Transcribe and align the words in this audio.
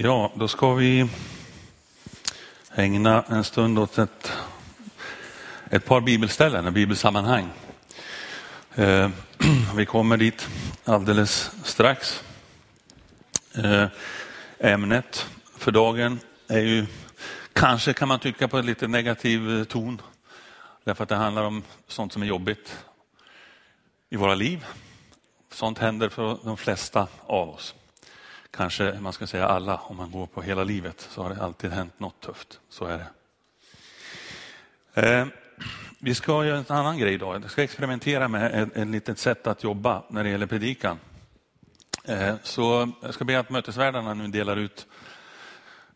Ja, 0.00 0.32
då 0.34 0.48
ska 0.48 0.74
vi 0.74 1.08
ägna 2.74 3.22
en 3.28 3.44
stund 3.44 3.78
åt 3.78 3.98
ett, 3.98 4.32
ett 5.70 5.84
par 5.84 6.00
bibelställen, 6.00 6.66
ett 6.66 6.74
bibelsammanhang. 6.74 7.48
Eh, 8.74 9.10
vi 9.76 9.86
kommer 9.86 10.16
dit 10.16 10.48
alldeles 10.84 11.50
strax. 11.64 12.22
Eh, 13.54 13.86
ämnet 14.58 15.26
för 15.56 15.72
dagen 15.72 16.20
är 16.48 16.60
ju, 16.60 16.86
kanske 17.52 17.92
kan 17.92 18.08
man 18.08 18.20
tycka 18.20 18.48
på 18.48 18.58
en 18.58 18.66
lite 18.66 18.88
negativ 18.88 19.58
eh, 19.58 19.64
ton, 19.64 20.02
därför 20.84 21.02
att 21.02 21.08
det 21.08 21.16
handlar 21.16 21.42
om 21.42 21.62
sånt 21.88 22.12
som 22.12 22.22
är 22.22 22.26
jobbigt 22.26 22.78
i 24.10 24.16
våra 24.16 24.34
liv. 24.34 24.64
Sånt 25.52 25.78
händer 25.78 26.08
för 26.08 26.38
de 26.44 26.56
flesta 26.56 27.06
av 27.26 27.48
oss 27.48 27.74
kanske 28.50 28.92
man 29.00 29.12
ska 29.12 29.26
säga 29.26 29.46
alla, 29.46 29.76
om 29.76 29.96
man 29.96 30.10
går 30.10 30.26
på 30.26 30.42
hela 30.42 30.64
livet 30.64 31.00
så 31.10 31.22
har 31.22 31.34
det 31.34 31.42
alltid 31.42 31.70
hänt 31.70 32.00
något 32.00 32.20
tufft. 32.20 32.60
Så 32.68 32.84
är 32.84 32.98
det. 32.98 33.06
Eh, 35.02 35.26
vi 35.98 36.14
ska 36.14 36.44
göra 36.44 36.58
en 36.58 36.64
annan 36.68 36.98
grej 36.98 37.14
idag. 37.14 37.42
Jag 37.42 37.50
ska 37.50 37.62
experimentera 37.62 38.28
med 38.28 38.62
ett, 38.62 38.76
ett 38.76 38.88
litet 38.88 39.18
sätt 39.18 39.46
att 39.46 39.64
jobba 39.64 40.02
när 40.08 40.24
det 40.24 40.30
gäller 40.30 40.46
predikan. 40.46 40.98
Eh, 42.04 42.34
så 42.42 42.92
jag 43.02 43.14
ska 43.14 43.24
be 43.24 43.38
att 43.38 43.50
mötesvärdarna 43.50 44.14
nu 44.14 44.28
delar 44.28 44.56
ut 44.56 44.86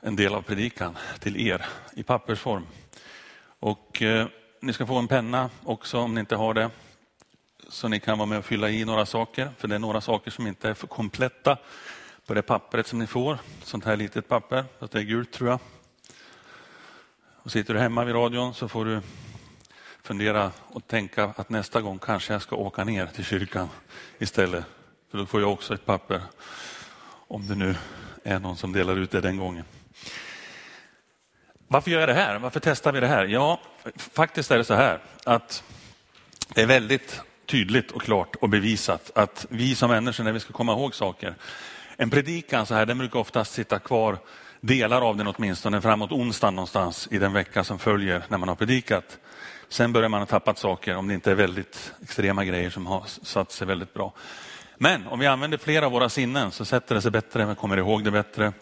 en 0.01 0.17
del 0.17 0.35
av 0.35 0.43
predikan 0.43 0.99
till 1.21 1.47
er 1.47 1.67
i 1.93 2.03
pappersform. 2.03 2.67
Och 3.59 4.03
eh, 4.03 4.27
ni 4.61 4.73
ska 4.73 4.87
få 4.87 4.99
en 4.99 5.09
penna 5.09 5.51
också 5.65 5.99
om 5.99 6.15
ni 6.15 6.21
inte 6.21 6.37
har 6.37 6.55
det. 6.55 6.71
Så 7.69 7.89
ni 7.89 8.01
kan 8.01 8.19
vara 8.19 8.27
med 8.27 8.39
och 8.39 8.45
fylla 8.45 8.71
i 8.71 8.85
några 8.85 9.07
saker, 9.07 9.51
för 9.59 9.69
det 9.69 9.75
är 9.75 9.79
några 9.79 10.01
saker 10.01 10.31
som 10.31 10.47
inte 10.47 10.69
är 10.69 10.75
för 10.75 10.87
kompletta 10.87 11.59
på 12.27 12.35
det 12.35 12.43
pappret 12.43 12.87
som 12.87 12.99
ni 12.99 13.07
får. 13.07 13.39
Sånt 13.63 13.85
här 13.85 13.97
litet 13.97 14.29
papper, 14.29 14.65
det 14.79 14.95
är 14.95 15.03
gult 15.03 15.33
tror 15.33 15.51
jag. 15.51 15.59
Och 17.43 17.53
sitter 17.53 17.75
du 17.75 17.81
hemma 17.81 18.05
vid 18.05 18.15
radion 18.15 18.55
så 18.55 18.69
får 18.69 18.85
du 18.85 19.01
fundera 20.03 20.51
och 20.59 20.87
tänka 20.87 21.25
att 21.37 21.49
nästa 21.51 21.81
gång 21.81 21.99
kanske 21.99 22.33
jag 22.33 22.43
ska 22.43 22.57
åka 22.57 22.85
ner 22.85 23.07
till 23.07 23.25
kyrkan 23.25 23.69
istället. 24.19 24.65
För 25.11 25.19
då 25.19 25.27
får 25.27 25.41
jag 25.41 25.53
också 25.53 25.75
ett 25.75 25.87
papper. 25.87 26.23
Om 27.29 27.49
det 27.49 27.55
nu 27.55 27.75
är 28.25 28.39
någon 28.39 28.57
som 28.57 28.73
delar 28.73 28.97
ut 28.97 29.11
det 29.11 29.21
den 29.21 29.37
gången. 29.37 29.65
Varför 31.69 31.91
gör 31.91 32.01
jag 32.01 32.09
det 32.09 32.15
här? 32.15 32.39
Varför 32.39 32.61
testar 32.61 32.93
vi 32.93 33.01
det 33.01 33.07
här? 33.07 33.25
Ja, 33.25 33.61
faktiskt 33.97 34.51
är 34.51 34.59
det 34.59 34.65
så 34.65 34.75
här 34.75 35.01
att 35.25 35.65
det 36.49 36.63
är 36.63 36.67
väldigt 36.67 37.21
tydligt 37.47 37.91
och 37.91 38.03
klart 38.03 38.37
och 38.37 38.49
bevisat 38.49 39.11
att 39.15 39.47
vi 39.49 39.75
som 39.75 39.91
människor 39.91 40.25
när 40.25 40.33
vi 40.33 40.41
ska 40.41 40.53
komma 40.53 40.73
ihåg 40.73 40.95
saker 40.95 41.35
en 41.97 42.11
predikan 42.11 42.67
så 42.67 42.75
här, 42.75 42.87
den 42.87 42.99
brukar 42.99 43.19
oftast 43.19 43.53
sitta 43.53 43.79
kvar, 43.79 44.19
delar 44.61 45.03
av 45.03 45.17
den 45.17 45.27
åtminstone, 45.27 45.81
framåt 45.81 46.13
onsdagen 46.13 46.55
någonstans 46.55 47.09
i 47.11 47.19
den 47.19 47.33
vecka 47.33 47.65
som 47.65 47.79
följer 47.79 48.25
när 48.29 48.39
man 48.39 48.49
har 48.49 48.57
predikat. 48.57 49.19
Sen 49.69 49.93
börjar 49.93 50.09
man 50.09 50.21
ha 50.21 50.27
tappat 50.27 50.59
saker 50.59 50.97
om 50.97 51.09
det 51.09 51.15
inte 51.15 51.31
är 51.31 51.35
väldigt 51.35 51.93
extrema 52.03 52.45
grejer 52.45 52.71
som 52.71 52.87
har 52.87 53.03
satt 53.07 53.53
sig 53.53 53.67
väldigt 53.67 53.95
bra. 53.95 54.13
Men 54.79 55.07
om 55.07 55.19
vi 55.19 55.27
använder 55.27 55.59
flera 55.59 55.87
av 55.87 55.93
våra 55.93 56.09
sinnen 56.09 56.51
så 56.51 56.65
sätter 56.65 56.95
det 56.95 57.03
sig 57.03 57.11
bättre, 57.11 57.47
vi 57.47 57.55
kommer 57.55 57.77
ihåg 57.77 58.05
det 58.05 58.11
bättre. 58.11 58.53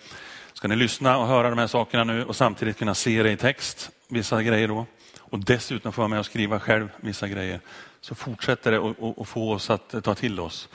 Ska 0.53 0.69
ni 0.69 0.77
lyssna 0.77 1.19
och 1.19 1.27
höra 1.27 1.51
de 1.51 1.59
här 1.59 1.67
sakerna 1.67 2.05
nu 2.05 2.25
och 2.25 2.37
samtidigt 2.37 2.79
kunna 2.79 2.95
se 2.95 3.23
det 3.23 3.31
i 3.31 3.37
text, 3.37 3.91
vissa 4.09 4.43
grejer 4.43 4.69
då. 4.69 4.87
Och 5.19 5.39
dessutom 5.39 5.93
få 5.93 6.01
vara 6.01 6.09
med 6.09 6.19
och 6.19 6.27
skriva 6.27 6.61
själv 6.61 6.89
vissa 6.97 7.29
grejer. 7.29 7.61
Så 8.01 8.15
fortsätter 8.15 8.73
det 8.73 8.79
att 9.21 9.29
få 9.29 9.53
oss 9.53 9.71
att 9.71 10.05
ta 10.05 10.15
till 10.15 10.41
oss 10.41 10.69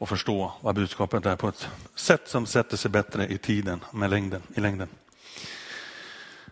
och 0.00 0.08
förstå 0.08 0.52
vad 0.60 0.74
budskapet 0.74 1.26
är 1.26 1.36
på 1.36 1.48
ett 1.48 1.68
sätt 1.94 2.28
som 2.28 2.46
sätter 2.46 2.76
sig 2.76 2.90
bättre 2.90 3.26
i 3.26 3.38
tiden, 3.38 3.84
med 3.90 4.10
längden, 4.10 4.42
i 4.54 4.60
längden. 4.60 4.88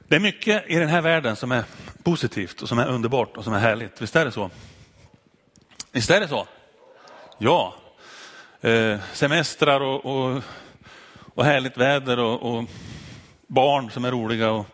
Det 0.08 0.16
är 0.16 0.20
mycket 0.20 0.64
i 0.66 0.74
den 0.74 0.88
här 0.88 1.00
världen 1.00 1.36
som 1.36 1.52
är 1.52 1.64
positivt 2.02 2.62
och 2.62 2.69
som 2.69 2.78
är 2.78 2.88
underbart 2.88 3.36
och 3.36 3.44
som 3.44 3.52
är 3.52 3.58
härligt. 3.58 4.02
Visst 4.02 4.16
är 4.16 4.24
det 4.24 4.32
så? 4.32 4.50
Visst 5.92 6.10
är 6.10 6.20
det 6.20 6.28
så? 6.28 6.47
Ja. 7.38 7.75
Eh, 8.60 8.98
semestrar 9.12 9.80
och, 9.80 10.06
och, 10.06 10.42
och, 11.34 11.44
härligt 11.44 11.76
väder 11.76 12.19
och, 12.19 12.54
och, 12.54 12.65
barn 13.47 13.91
som 13.91 14.04
är 14.04 14.10
roliga. 14.10 14.50
Och 14.50 14.66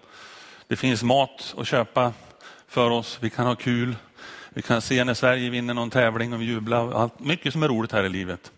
det 0.69 0.77
finns 0.77 1.03
mat 1.03 1.55
att 1.59 1.67
köpa 1.67 2.13
för 2.69 2.91
oss. 2.91 3.19
Vi 3.21 3.31
kan 3.31 3.47
ha 3.47 3.55
kul. 3.55 3.97
Vi 4.49 4.63
kan 4.63 4.83
se 4.83 5.05
när 5.05 5.15
Sverige 5.15 5.51
vinner 5.51 5.75
någon 5.75 5.91
tävling 5.91 6.33
och 6.33 6.43
jubla. 6.43 6.95
Allt, 6.95 7.21
mycket 7.21 7.53
som 7.53 7.63
är 7.63 7.69
roligt 7.69 7.93
här 7.93 8.05
i 8.05 8.09
livet. 8.09 8.51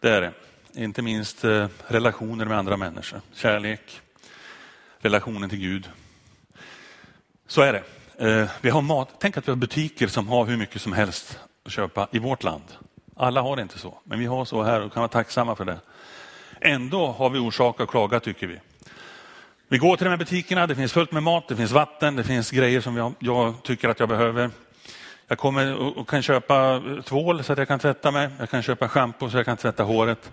Det 0.00 0.10
är 0.10 0.20
det. 0.20 0.32
Inte 0.74 1.02
minst 1.02 1.44
eh, 1.44 1.66
relationer 1.86 2.44
med 2.44 2.58
andra 2.58 2.76
människor, 2.76 3.20
kärlek, 3.34 4.00
relationen 4.98 5.50
till 5.50 5.58
Gud. 5.58 5.90
Så 7.46 7.62
är 7.62 7.72
det. 7.72 7.82
Eh, 8.28 8.50
vi 8.60 8.70
har 8.70 8.82
mat. 8.82 9.08
Tänk 9.18 9.36
att 9.36 9.48
vi 9.48 9.52
har 9.52 9.56
butiker 9.56 10.06
som 10.06 10.28
har 10.28 10.46
hur 10.46 10.56
mycket 10.56 10.82
som 10.82 10.92
helst 10.92 11.38
att 11.66 11.72
köpa 11.72 12.08
i 12.12 12.18
vårt 12.18 12.42
land. 12.42 12.62
Alla 13.16 13.42
har 13.42 13.56
det 13.56 13.62
inte 13.62 13.78
så, 13.78 13.98
men 14.04 14.18
vi 14.18 14.26
har 14.26 14.44
så 14.44 14.62
här 14.62 14.80
och 14.80 14.92
kan 14.92 15.00
vara 15.00 15.08
tacksamma 15.08 15.56
för 15.56 15.64
det. 15.64 15.80
Ändå 16.60 17.06
har 17.06 17.30
vi 17.30 17.38
orsak 17.38 17.80
att 17.80 17.88
klaga 17.88 18.20
tycker 18.20 18.46
vi. 18.46 18.60
Vi 19.68 19.78
går 19.78 19.96
till 19.96 20.04
de 20.04 20.10
här 20.10 20.16
butikerna, 20.16 20.66
det 20.66 20.74
finns 20.76 20.92
fullt 20.92 21.12
med 21.12 21.22
mat, 21.22 21.48
det 21.48 21.56
finns 21.56 21.72
vatten, 21.72 22.16
det 22.16 22.24
finns 22.24 22.50
grejer 22.50 22.80
som 22.80 22.96
jag, 22.96 23.14
jag 23.18 23.62
tycker 23.62 23.88
att 23.88 24.00
jag 24.00 24.08
behöver. 24.08 24.50
Jag 25.30 25.38
kommer 25.38 25.74
och 25.98 26.08
kan 26.08 26.22
köpa 26.22 26.82
tvål 27.04 27.44
så 27.44 27.52
att 27.52 27.58
jag 27.58 27.68
kan 27.68 27.78
tvätta 27.78 28.10
mig. 28.10 28.28
Jag 28.38 28.50
kan 28.50 28.62
köpa 28.62 28.88
schampo 28.88 29.30
så 29.30 29.36
jag 29.36 29.46
kan 29.46 29.56
tvätta 29.56 29.82
håret. 29.82 30.32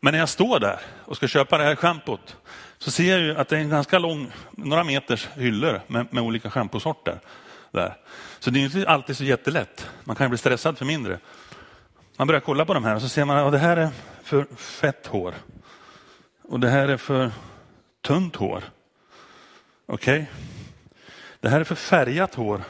Men 0.00 0.12
när 0.12 0.18
jag 0.18 0.28
står 0.28 0.60
där 0.60 0.80
och 1.04 1.16
ska 1.16 1.28
köpa 1.28 1.58
det 1.58 1.64
här 1.64 1.76
schampot 1.76 2.36
så 2.78 2.90
ser 2.90 3.10
jag 3.10 3.20
ju 3.20 3.36
att 3.36 3.48
det 3.48 3.56
är 3.56 3.60
en 3.60 3.68
ganska 3.68 3.98
lång, 3.98 4.32
några 4.50 4.84
meters 4.84 5.28
hyllor 5.34 5.80
med, 5.86 6.06
med 6.10 6.22
olika 6.22 6.50
schamposorter. 6.50 7.20
Där. 7.70 7.96
Så 8.38 8.50
det 8.50 8.58
är 8.58 8.64
inte 8.64 8.88
alltid 8.88 9.16
så 9.16 9.24
jättelätt. 9.24 9.90
Man 10.04 10.16
kan 10.16 10.30
bli 10.30 10.38
stressad 10.38 10.78
för 10.78 10.84
mindre. 10.84 11.18
Man 12.16 12.26
börjar 12.26 12.40
kolla 12.40 12.64
på 12.64 12.74
de 12.74 12.84
här 12.84 12.94
och 12.94 13.02
så 13.02 13.08
ser 13.08 13.24
man 13.24 13.36
att 13.36 13.52
det 13.52 13.58
här 13.58 13.76
är 13.76 13.88
för 14.22 14.46
fett 14.56 15.06
hår. 15.06 15.34
Och 16.42 16.60
det 16.60 16.68
här 16.68 16.88
är 16.88 16.96
för 16.96 17.30
tunt 18.02 18.36
hår. 18.36 18.64
Okej? 19.86 20.14
Okay? 20.14 20.26
Det 21.40 21.48
här 21.48 21.60
är 21.60 21.64
för 21.64 21.74
färgat 21.74 22.34
hår. 22.34 22.62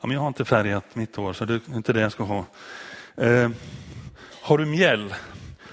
Ja, 0.00 0.06
men 0.06 0.14
jag 0.14 0.20
har 0.20 0.28
inte 0.28 0.44
färgat 0.44 0.94
mitt 0.94 1.16
hår 1.16 1.32
så 1.32 1.44
det 1.44 1.54
är 1.54 1.76
inte 1.76 1.92
det 1.92 2.00
jag 2.00 2.12
ska 2.12 2.24
ha. 2.24 2.44
Eh, 3.16 3.50
har 4.42 4.58
du 4.58 4.66
mjäll, 4.66 5.14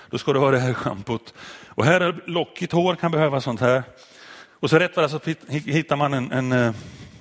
då 0.09 0.17
ska 0.17 0.33
du 0.33 0.39
ha 0.39 0.51
det 0.51 0.59
här 0.59 0.73
schampot. 0.73 1.33
Och 1.67 1.85
här 1.85 2.01
är 2.01 2.23
lockigt 2.25 2.73
hår, 2.73 2.95
kan 2.95 3.11
behöva 3.11 3.41
sånt 3.41 3.59
här. 3.59 3.83
Och 4.59 4.69
så 4.69 4.79
rätt 4.79 4.97
vad 4.97 5.11
så 5.11 5.19
hittar 5.47 5.95
man 5.95 6.13
en, 6.13 6.31
en 6.31 6.51
eh, 6.51 6.73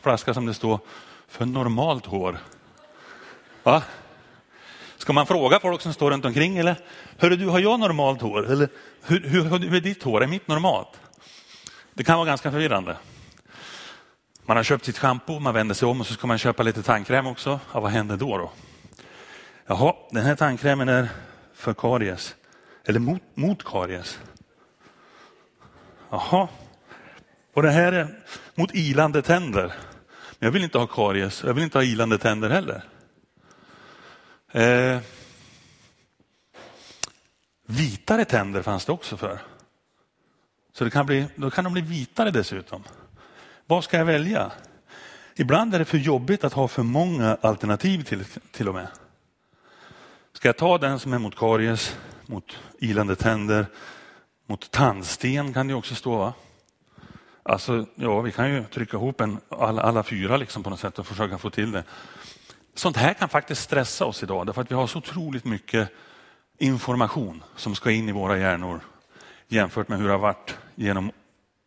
flaska 0.03 0.35
som 0.35 0.47
det 0.47 0.55
står 0.55 0.79
för 1.29 1.47
normalt 1.47 2.07
hår. 2.07 2.39
Va? 3.63 3.83
Ska 4.97 5.13
man 5.13 5.27
fråga 5.27 5.61
folk 5.61 5.81
som 5.81 5.93
står 5.93 6.11
runt 6.11 6.25
omkring 6.25 6.59
eller? 6.59 6.77
Hörru 7.19 7.37
du, 7.37 7.47
har 7.47 7.59
jag 7.59 7.81
normalt 7.81 8.21
hår? 8.21 8.53
Eller 8.53 8.69
hur, 9.03 9.21
hur, 9.21 9.45
hur 9.45 9.75
är 9.75 9.81
ditt 9.81 10.03
hår? 10.03 10.23
Är 10.23 10.27
mitt 10.27 10.49
normalt? 10.49 11.01
Det 11.95 12.05
kan 12.05 12.17
vara 12.17 12.27
ganska 12.27 12.51
förvirrande. 12.51 12.97
Man 14.47 14.57
har 14.57 14.65
köpt 14.65 14.85
sitt 14.85 14.99
schampo, 14.99 15.39
man 15.39 15.55
vänder 15.55 15.75
sig 15.75 15.89
om 15.89 16.01
och 16.01 16.07
så 16.07 16.15
ska 16.15 16.27
man 16.27 16.39
köpa 16.39 16.63
lite 16.63 16.83
tandkräm 16.83 17.27
också. 17.27 17.61
Ja, 17.73 17.81
vad 17.81 17.91
händer 17.91 18.17
då? 18.17 18.39
då? 18.39 18.53
Jaha, 19.67 19.95
den 20.11 20.25
här 20.25 20.37
tandkrämen 20.37 20.89
är 20.89 21.09
för 21.55 21.75
karies. 21.75 22.35
Eller 22.85 23.01
mot, 23.01 23.23
mot 23.35 23.65
karies. 23.65 24.19
Jaha. 26.11 26.49
Och 27.55 27.63
det 27.63 27.71
här 27.71 27.93
är 27.93 28.23
mot 28.55 28.75
ilande 28.75 29.23
tänder. 29.23 29.75
Men 30.39 30.47
jag 30.47 30.51
vill 30.51 30.65
inte 30.65 30.79
ha 30.79 30.87
karies, 30.87 31.43
jag 31.45 31.55
vill 31.55 31.65
inte 31.65 31.79
ha 31.79 31.83
ilande 31.85 32.19
tänder 32.19 32.51
heller. 32.51 32.85
Eh, 34.51 35.01
vitare 37.67 38.25
tänder 38.25 38.63
fanns 38.63 38.85
det 38.85 38.93
också 38.93 39.17
för. 39.17 39.39
Så 40.73 40.85
det 40.85 40.91
kan 40.91 41.07
bli, 41.07 41.27
då 41.37 41.51
kan 41.51 41.65
de 41.65 41.73
bli 41.73 41.83
vitare 41.83 42.31
dessutom. 42.31 42.83
Vad 43.67 43.85
ska 43.85 43.97
jag 43.97 44.05
välja? 44.05 44.53
Ibland 45.35 45.75
är 45.75 45.79
det 45.79 45.85
för 45.85 45.99
jobbigt 45.99 46.45
att 46.45 46.53
ha 46.53 46.69
för 46.69 46.83
många 46.83 47.37
alternativ 47.41 48.03
till, 48.03 48.25
till 48.53 48.69
och 48.69 48.75
med. 48.75 48.89
Ska 50.33 50.49
jag 50.49 50.57
ta 50.57 50.79
den 50.79 50.99
som 50.99 51.13
är 51.13 51.19
mot 51.19 51.37
karies, 51.37 51.97
mot 52.27 52.59
ilande 52.79 53.17
tänder, 53.17 53.67
mot 54.47 54.71
tandsten 54.71 55.53
kan 55.53 55.69
det 55.69 55.75
också 55.75 55.95
stå 55.95 56.17
va? 56.17 56.33
Alltså, 57.43 57.87
ja, 57.95 58.21
vi 58.21 58.33
kan 58.33 58.51
ju 58.51 58.65
trycka 58.65 58.97
ihop 58.97 59.21
en, 59.21 59.39
alla, 59.49 59.83
alla 59.83 60.03
fyra 60.03 60.37
liksom 60.37 60.63
på 60.63 60.71
något 60.71 60.81
sätt 60.81 60.99
och 60.99 61.07
försöka 61.07 61.39
få 61.39 61.51
till 61.51 61.73
det. 61.73 61.85
Sånt 62.75 62.97
här 62.97 63.15
kan 63.15 63.29
faktiskt 63.29 63.63
stressa 63.63 64.05
oss 64.05 64.23
idag 64.23 64.47
därför 64.47 64.63
att 64.63 64.71
vi 64.71 64.75
har 64.75 64.87
så 64.87 64.99
otroligt 64.99 65.45
mycket 65.45 65.89
information 66.59 67.43
som 67.57 67.75
ska 67.75 67.91
in 67.91 68.09
i 68.09 68.13
våra 68.13 68.39
hjärnor 68.39 68.81
jämfört 69.49 69.89
med 69.89 69.99
hur 69.99 70.07
det 70.07 70.13
har 70.13 70.19
varit 70.19 70.59
genom 70.75 71.13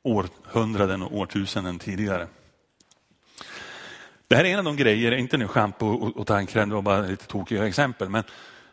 århundraden 0.08 1.02
och 1.02 1.18
årtusenden 1.18 1.80
tidigare. 1.80 2.28
Det 4.28 4.36
här 4.36 4.44
är 4.44 4.54
en 4.54 4.60
av 4.60 4.66
de 4.66 4.76
grejer, 4.76 5.12
inte 5.12 5.38
nu 5.38 5.48
schampo 5.48 5.88
och 6.16 6.28
tandkräm, 6.28 6.70
det 6.70 6.76
var 6.76 6.82
bara 6.82 7.02
lite 7.02 7.28
tokiga 7.28 7.68
exempel, 7.68 8.10
men 8.10 8.24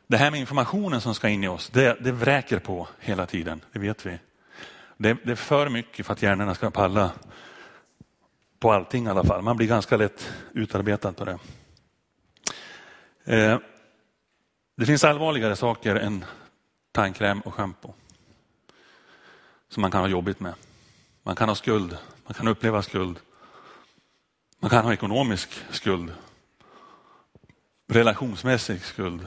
det 0.06 0.16
här 0.16 0.30
med 0.30 0.40
informationen 0.40 1.00
som 1.00 1.14
ska 1.14 1.28
in 1.28 1.44
i 1.44 1.48
oss, 1.48 1.70
det, 1.70 1.96
det 2.00 2.12
vräker 2.12 2.58
på 2.58 2.88
hela 3.00 3.26
tiden, 3.26 3.60
det 3.72 3.78
vet 3.78 4.06
vi. 4.06 4.18
Det, 4.96 5.16
det 5.24 5.32
är 5.32 5.36
för 5.36 5.68
mycket 5.68 6.06
för 6.06 6.12
att 6.12 6.22
hjärnorna 6.22 6.54
ska 6.54 6.70
palla 6.70 7.10
på 8.58 8.72
allting 8.72 9.06
i 9.06 9.10
alla 9.10 9.24
fall. 9.24 9.42
Man 9.42 9.56
blir 9.56 9.68
ganska 9.68 9.96
lätt 9.96 10.32
utarbetad 10.52 11.12
på 11.12 11.24
det. 11.24 11.38
Eh, 13.24 13.58
det 14.76 14.86
finns 14.86 15.04
allvarligare 15.04 15.56
saker 15.56 15.96
än 15.96 16.24
tandkräm 16.92 17.40
och 17.40 17.54
schampo 17.54 17.92
som 19.68 19.80
man 19.80 19.90
kan 19.90 20.00
ha 20.00 20.08
jobbigt 20.08 20.40
med. 20.40 20.54
Man 21.26 21.36
kan 21.36 21.48
ha 21.48 21.56
skuld, 21.56 21.96
man 22.24 22.34
kan 22.34 22.48
uppleva 22.48 22.82
skuld. 22.82 23.20
Man 24.60 24.70
kan 24.70 24.84
ha 24.84 24.92
ekonomisk 24.92 25.48
skuld, 25.70 26.12
relationsmässig 27.86 28.84
skuld. 28.84 29.26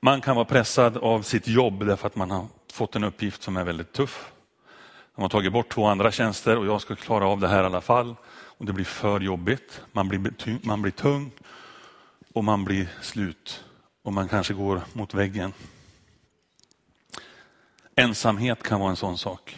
Man 0.00 0.20
kan 0.20 0.36
vara 0.36 0.44
pressad 0.44 0.96
av 0.96 1.22
sitt 1.22 1.48
jobb 1.48 1.86
därför 1.86 2.06
att 2.06 2.16
man 2.16 2.30
har 2.30 2.46
fått 2.72 2.96
en 2.96 3.04
uppgift 3.04 3.42
som 3.42 3.56
är 3.56 3.64
väldigt 3.64 3.92
tuff. 3.92 4.32
De 5.14 5.22
har 5.22 5.28
tagit 5.28 5.52
bort 5.52 5.72
två 5.72 5.86
andra 5.86 6.12
tjänster 6.12 6.56
och 6.56 6.66
jag 6.66 6.80
ska 6.80 6.96
klara 6.96 7.26
av 7.26 7.40
det 7.40 7.48
här 7.48 7.62
i 7.62 7.66
alla 7.66 7.80
fall. 7.80 8.16
Och 8.30 8.66
Det 8.66 8.72
blir 8.72 8.84
för 8.84 9.20
jobbigt, 9.20 9.82
man 9.92 10.08
blir, 10.08 10.66
man 10.66 10.82
blir 10.82 10.92
tung 10.92 11.30
och 12.32 12.44
man 12.44 12.64
blir 12.64 12.88
slut 13.00 13.64
och 14.02 14.12
man 14.12 14.28
kanske 14.28 14.54
går 14.54 14.80
mot 14.92 15.14
väggen. 15.14 15.52
Ensamhet 17.94 18.62
kan 18.62 18.80
vara 18.80 18.90
en 18.90 18.96
sån 18.96 19.18
sak. 19.18 19.56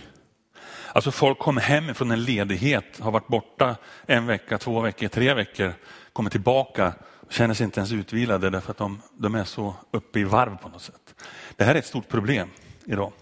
Alltså 0.95 1.11
folk 1.11 1.39
kommer 1.39 1.61
hem 1.61 1.95
från 1.95 2.11
en 2.11 2.25
ledighet, 2.25 2.99
har 3.01 3.11
varit 3.11 3.29
borta 3.29 3.77
en 4.07 4.27
vecka, 4.27 4.59
två 4.59 4.81
veckor, 4.81 5.09
tre 5.09 5.35
veckor, 5.35 5.75
kommer 6.13 6.31
tillbaka 6.31 6.95
och 7.05 7.33
känner 7.33 7.55
sig 7.55 7.65
inte 7.65 7.81
ens 7.81 7.93
utvilade 7.93 8.51
därför 8.51 8.71
att 8.71 8.77
de, 8.77 9.03
de 9.13 9.35
är 9.35 9.45
så 9.45 9.75
uppe 9.91 10.21
i 10.21 10.25
varv 10.25 10.57
på 10.57 10.69
något 10.69 10.83
sätt. 10.83 11.15
Det 11.57 11.65
här 11.65 11.75
är 11.75 11.79
ett 11.79 11.87
stort 11.87 12.09
problem 12.09 12.49
idag. 12.85 13.13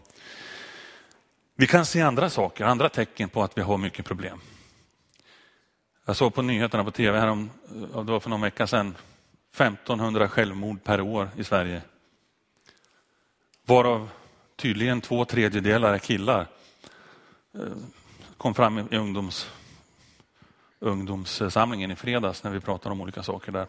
Vi 1.56 1.67
kan 1.67 1.87
se 1.87 2.00
andra 2.00 2.31
saker, 2.31 2.64
andra 2.64 2.88
tecken 2.88 3.28
på 3.28 3.43
att 3.43 3.58
vi 3.58 3.62
har 3.62 3.78
mycket 3.78 4.06
problem. 4.06 4.40
Jag 6.06 6.16
såg 6.16 6.34
på 6.34 6.43
nyheterna 6.43 6.84
på 6.84 6.90
tv 6.90 7.20
härom, 7.20 7.50
det 8.05 8.12
var 8.12 8.20
för 8.20 8.31
någon 8.31 8.40
vecka 8.40 8.66
sedan, 8.66 8.96
1500 9.55 10.28
självmord 10.28 10.84
per 10.84 11.00
år 11.00 11.28
i 11.37 11.44
Sverige. 11.44 11.82
Varav 13.66 14.11
tydligen 14.56 15.00
två 15.00 15.25
tredjedelar 15.25 15.94
är 15.94 15.99
killar. 15.99 16.46
Eh, 17.55 17.62
kom 18.37 18.55
fram 18.55 18.79
i 18.79 18.97
ungdoms, 18.97 19.50
ungdomssamlingen 20.79 21.91
i 21.91 21.97
fredags 21.97 22.44
när 22.44 22.50
vi 22.50 22.61
pratade 22.61 22.93
om 22.93 23.00
olika 23.00 23.23
saker 23.23 23.52
där. 23.52 23.67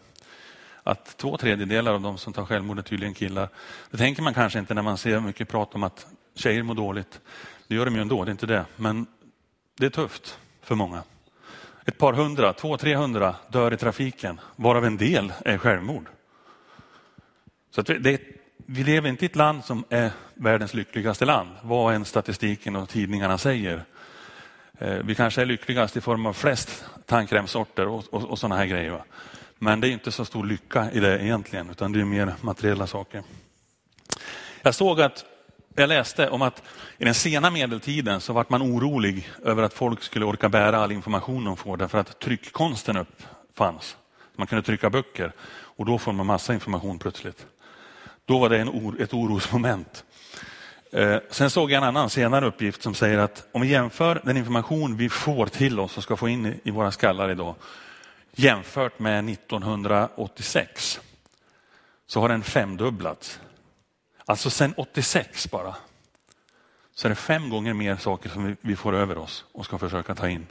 Att 0.82 1.16
två 1.16 1.36
tredjedelar 1.36 1.94
av 1.94 2.00
de 2.00 2.18
som 2.18 2.32
tar 2.32 2.44
självmord 2.44 2.78
är 2.78 2.82
tydligen 2.82 3.14
killar. 3.14 3.48
Det 3.90 3.96
tänker 3.96 4.22
man 4.22 4.34
kanske 4.34 4.58
inte 4.58 4.74
när 4.74 4.82
man 4.82 4.98
ser 4.98 5.20
mycket 5.20 5.48
prat 5.48 5.74
om 5.74 5.82
att 5.82 6.06
tjejer 6.34 6.62
mår 6.62 6.74
dåligt. 6.74 7.20
Det 7.68 7.74
gör 7.74 7.84
de 7.84 7.94
ju 7.94 8.00
ändå, 8.00 8.24
det 8.24 8.28
är 8.28 8.32
inte 8.32 8.46
det. 8.46 8.64
Men 8.76 9.06
det 9.78 9.86
är 9.86 9.90
tufft 9.90 10.38
för 10.62 10.74
många. 10.74 11.02
Ett 11.84 11.98
par 11.98 12.12
hundra, 12.12 12.52
två, 12.52 12.76
trehundra 12.76 13.36
dör 13.48 13.74
i 13.74 13.76
trafiken, 13.76 14.40
varav 14.56 14.84
en 14.84 14.96
del 14.96 15.32
är 15.44 15.58
självmord. 15.58 16.08
Så 17.70 17.82
det, 17.82 18.20
vi 18.66 18.84
lever 18.84 19.08
inte 19.08 19.24
i 19.24 19.26
ett 19.26 19.36
land 19.36 19.64
som 19.64 19.84
är 19.88 20.10
världens 20.34 20.74
lyckligaste 20.74 21.24
land, 21.24 21.50
vad 21.62 21.94
än 21.94 22.04
statistiken 22.04 22.76
och 22.76 22.88
tidningarna 22.88 23.38
säger. 23.38 23.84
Eh, 24.78 24.94
vi 24.94 25.14
kanske 25.14 25.42
är 25.42 25.46
lyckligast 25.46 25.96
i 25.96 26.00
form 26.00 26.26
av 26.26 26.32
flest 26.32 26.84
tandkrämsorter 27.06 27.88
och, 27.88 28.04
och, 28.10 28.24
och 28.24 28.38
sådana 28.38 28.56
här 28.56 28.66
grejer. 28.66 29.02
Men 29.58 29.80
det 29.80 29.88
är 29.88 29.90
inte 29.90 30.12
så 30.12 30.24
stor 30.24 30.44
lycka 30.44 30.90
i 30.92 31.00
det 31.00 31.24
egentligen, 31.24 31.70
utan 31.70 31.92
det 31.92 32.00
är 32.00 32.04
mer 32.04 32.34
materiella 32.40 32.86
saker. 32.86 33.22
Jag 34.62 34.74
såg 34.74 35.00
att 35.00 35.24
jag 35.74 35.88
läste 35.88 36.28
om 36.28 36.42
att 36.42 36.62
i 36.98 37.04
den 37.04 37.14
sena 37.14 37.50
medeltiden 37.50 38.20
så 38.20 38.32
var 38.32 38.46
man 38.48 38.62
orolig 38.62 39.30
över 39.44 39.62
att 39.62 39.74
folk 39.74 40.02
skulle 40.02 40.24
orka 40.24 40.48
bära 40.48 40.78
all 40.78 40.92
information 40.92 41.44
de 41.44 41.56
får 41.56 41.76
därför 41.76 41.98
att 41.98 42.18
tryckkonsten 42.18 42.96
uppfanns. 42.96 43.96
Man 44.36 44.46
kunde 44.46 44.62
trycka 44.62 44.90
böcker 44.90 45.32
och 45.52 45.86
då 45.86 45.98
får 45.98 46.12
man 46.12 46.26
massa 46.26 46.54
information 46.54 46.98
plötsligt. 46.98 47.46
Då 48.24 48.38
var 48.38 48.48
det 48.48 48.58
en, 48.58 48.96
ett 49.00 49.14
orosmoment. 49.14 50.04
Eh, 50.92 51.16
sen 51.30 51.50
såg 51.50 51.70
jag 51.70 51.76
en 51.76 51.88
annan 51.88 52.10
senare 52.10 52.46
uppgift 52.46 52.82
som 52.82 52.94
säger 52.94 53.18
att 53.18 53.48
om 53.52 53.60
vi 53.62 53.68
jämför 53.68 54.20
den 54.24 54.36
information 54.36 54.96
vi 54.96 55.08
får 55.08 55.46
till 55.46 55.80
oss 55.80 55.96
och 55.96 56.02
ska 56.02 56.16
få 56.16 56.28
in 56.28 56.60
i 56.64 56.70
våra 56.70 56.90
skallar 56.90 57.30
idag 57.30 57.54
jämfört 58.34 58.98
med 58.98 59.28
1986 59.28 61.00
så 62.06 62.20
har 62.20 62.28
den 62.28 62.42
femdubblats. 62.42 63.40
Alltså 64.24 64.50
sen 64.50 64.74
86 64.76 65.50
bara. 65.50 65.74
Så 66.94 67.06
är 67.06 67.08
det 67.08 67.14
fem 67.16 67.50
gånger 67.50 67.74
mer 67.74 67.96
saker 67.96 68.28
som 68.28 68.56
vi 68.60 68.76
får 68.76 68.92
över 68.92 69.18
oss 69.18 69.44
och 69.52 69.64
ska 69.64 69.78
försöka 69.78 70.14
ta 70.14 70.28
in. 70.28 70.46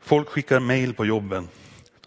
Folk 0.00 0.28
skickar 0.28 0.60
mejl 0.60 0.94
på 0.94 1.06
jobben. 1.06 1.48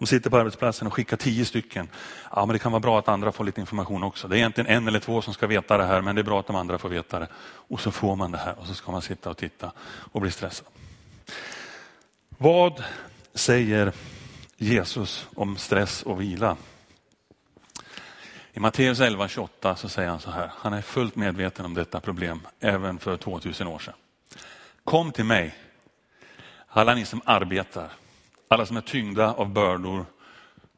De 0.02 0.08
sitter 0.08 0.30
på 0.30 0.38
arbetsplatsen 0.38 0.88
och 0.88 0.94
skickar 0.94 1.18
tio 1.18 1.46
stycken. 1.46 1.90
Ja, 2.32 2.46
men 2.46 2.54
det 2.54 2.60
kan 2.60 2.72
vara 2.72 2.80
bra 2.80 3.00
att 3.00 3.08
andra 3.08 3.32
får 3.32 3.44
lite 3.44 3.62
information 3.62 4.04
också. 4.04 4.28
Det 4.28 4.36
är 4.36 4.38
egentligen 4.38 4.70
en 4.70 4.88
eller 4.88 5.00
två 5.00 5.22
som 5.22 5.34
ska 5.34 5.48
veta 5.48 5.78
det 5.78 5.84
här, 5.84 6.02
men 6.02 6.16
det 6.16 6.22
är 6.22 6.24
bra 6.24 6.40
att 6.40 6.48
de 6.48 6.56
andra 6.56 6.78
får 6.78 6.90
veta 6.90 7.20
det. 7.20 7.28
Och 7.44 7.80
så 7.80 7.92
får 7.92 8.16
man 8.16 8.32
det 8.32 8.38
här 8.38 8.60
och 8.60 8.68
så 8.68 8.74
ska 8.74 8.92
man 8.92 9.02
sitta 9.02 9.30
och 9.30 9.38
titta 9.38 9.72
och 10.12 10.22
bli 10.22 10.32
stressad. 10.32 10.68
Vad 12.30 12.84
säger 13.34 13.94
Jesus 14.58 15.28
om 15.36 15.58
stress 15.58 16.04
och 16.04 16.22
vila? 16.22 16.58
I 18.54 18.60
Matteus 18.60 19.00
11.28 19.00 19.76
så 19.76 19.90
säger 19.90 20.10
han 20.10 20.20
så 20.20 20.32
här, 20.32 20.52
han 20.56 20.74
är 20.74 20.82
fullt 20.82 21.16
medveten 21.16 21.66
om 21.66 21.74
detta 21.74 22.00
problem 22.00 22.48
även 22.60 23.00
för 23.00 23.18
2000 23.18 23.68
år 23.68 23.80
sedan. 23.80 23.94
Kom 24.84 25.12
till 25.12 25.26
mig, 25.26 25.56
alla 26.68 26.94
ni 26.94 27.06
som 27.06 27.22
arbetar, 27.26 27.92
alla 28.52 28.66
som 28.66 28.78
är 28.78 28.82
tyngda 28.82 29.34
av 29.34 29.50
bördor, 29.50 30.06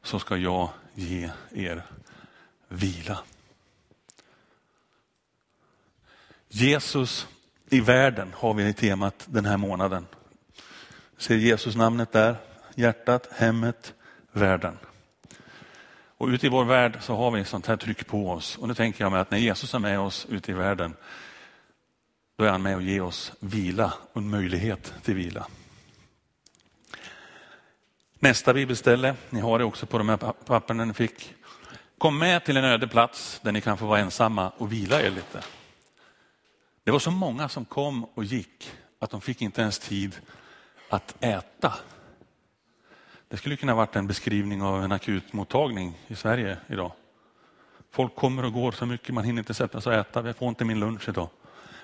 så 0.02 0.18
ska 0.18 0.36
jag 0.36 0.68
ge 0.94 1.30
er 1.52 1.82
vila. 2.68 3.18
Jesus 6.48 7.28
i 7.68 7.80
världen 7.80 8.32
har 8.36 8.54
vi 8.54 8.68
i 8.68 8.72
temat 8.72 9.26
den 9.26 9.44
här 9.44 9.56
månaden. 9.56 10.06
Ser 11.18 11.36
Jesus 11.36 11.76
namnet 11.76 12.12
där? 12.12 12.36
Hjärtat, 12.74 13.28
hemmet, 13.32 13.94
världen. 14.32 14.78
Och 16.18 16.26
ute 16.26 16.46
i 16.46 16.50
vår 16.50 16.64
värld 16.64 16.98
så 17.00 17.16
har 17.16 17.30
vi 17.30 17.44
sånt 17.44 17.66
här 17.66 17.76
tryck 17.76 18.06
på 18.06 18.30
oss. 18.30 18.58
Och 18.58 18.68
nu 18.68 18.74
tänker 18.74 19.04
jag 19.04 19.12
mig 19.12 19.20
att 19.20 19.30
när 19.30 19.38
Jesus 19.38 19.74
är 19.74 19.78
med 19.78 20.00
oss 20.00 20.26
ute 20.30 20.50
i 20.50 20.54
världen, 20.54 20.96
då 22.36 22.44
är 22.44 22.50
han 22.50 22.62
med 22.62 22.76
och 22.76 22.82
ger 22.82 23.02
oss 23.02 23.32
vila 23.40 23.92
och 24.12 24.20
en 24.20 24.30
möjlighet 24.30 24.94
till 25.02 25.14
vila. 25.14 25.46
Nästa 28.24 28.54
bibelställe, 28.54 29.14
ni 29.30 29.40
har 29.40 29.58
det 29.58 29.64
också 29.64 29.86
på 29.86 29.98
de 29.98 30.08
här 30.08 30.16
papperna 30.16 30.84
ni 30.84 30.94
fick. 30.94 31.34
Kom 31.98 32.18
med 32.18 32.44
till 32.44 32.56
en 32.56 32.64
öde 32.64 32.88
plats 32.88 33.40
där 33.42 33.52
ni 33.52 33.60
kan 33.60 33.78
få 33.78 33.86
vara 33.86 33.98
ensamma 33.98 34.52
och 34.58 34.72
vila 34.72 35.02
er 35.02 35.10
lite. 35.10 35.40
Det 36.84 36.90
var 36.90 36.98
så 36.98 37.10
många 37.10 37.48
som 37.48 37.64
kom 37.64 38.04
och 38.04 38.24
gick 38.24 38.70
att 38.98 39.10
de 39.10 39.20
fick 39.20 39.42
inte 39.42 39.62
ens 39.62 39.78
tid 39.78 40.16
att 40.88 41.14
äta. 41.20 41.74
Det 43.28 43.36
skulle 43.36 43.56
kunna 43.56 43.74
varit 43.74 43.96
en 43.96 44.06
beskrivning 44.06 44.62
av 44.62 44.84
en 44.84 44.92
akutmottagning 44.92 45.98
i 46.06 46.16
Sverige 46.16 46.56
idag. 46.66 46.92
Folk 47.90 48.14
kommer 48.14 48.44
och 48.44 48.52
går 48.52 48.72
så 48.72 48.86
mycket, 48.86 49.14
man 49.14 49.24
hinner 49.24 49.42
inte 49.42 49.54
sätta 49.54 49.80
sig 49.80 49.92
och 49.92 49.98
äta. 49.98 50.26
Jag 50.26 50.36
får 50.36 50.48
inte 50.48 50.64
min 50.64 50.80
lunch 50.80 51.08
idag. 51.08 51.28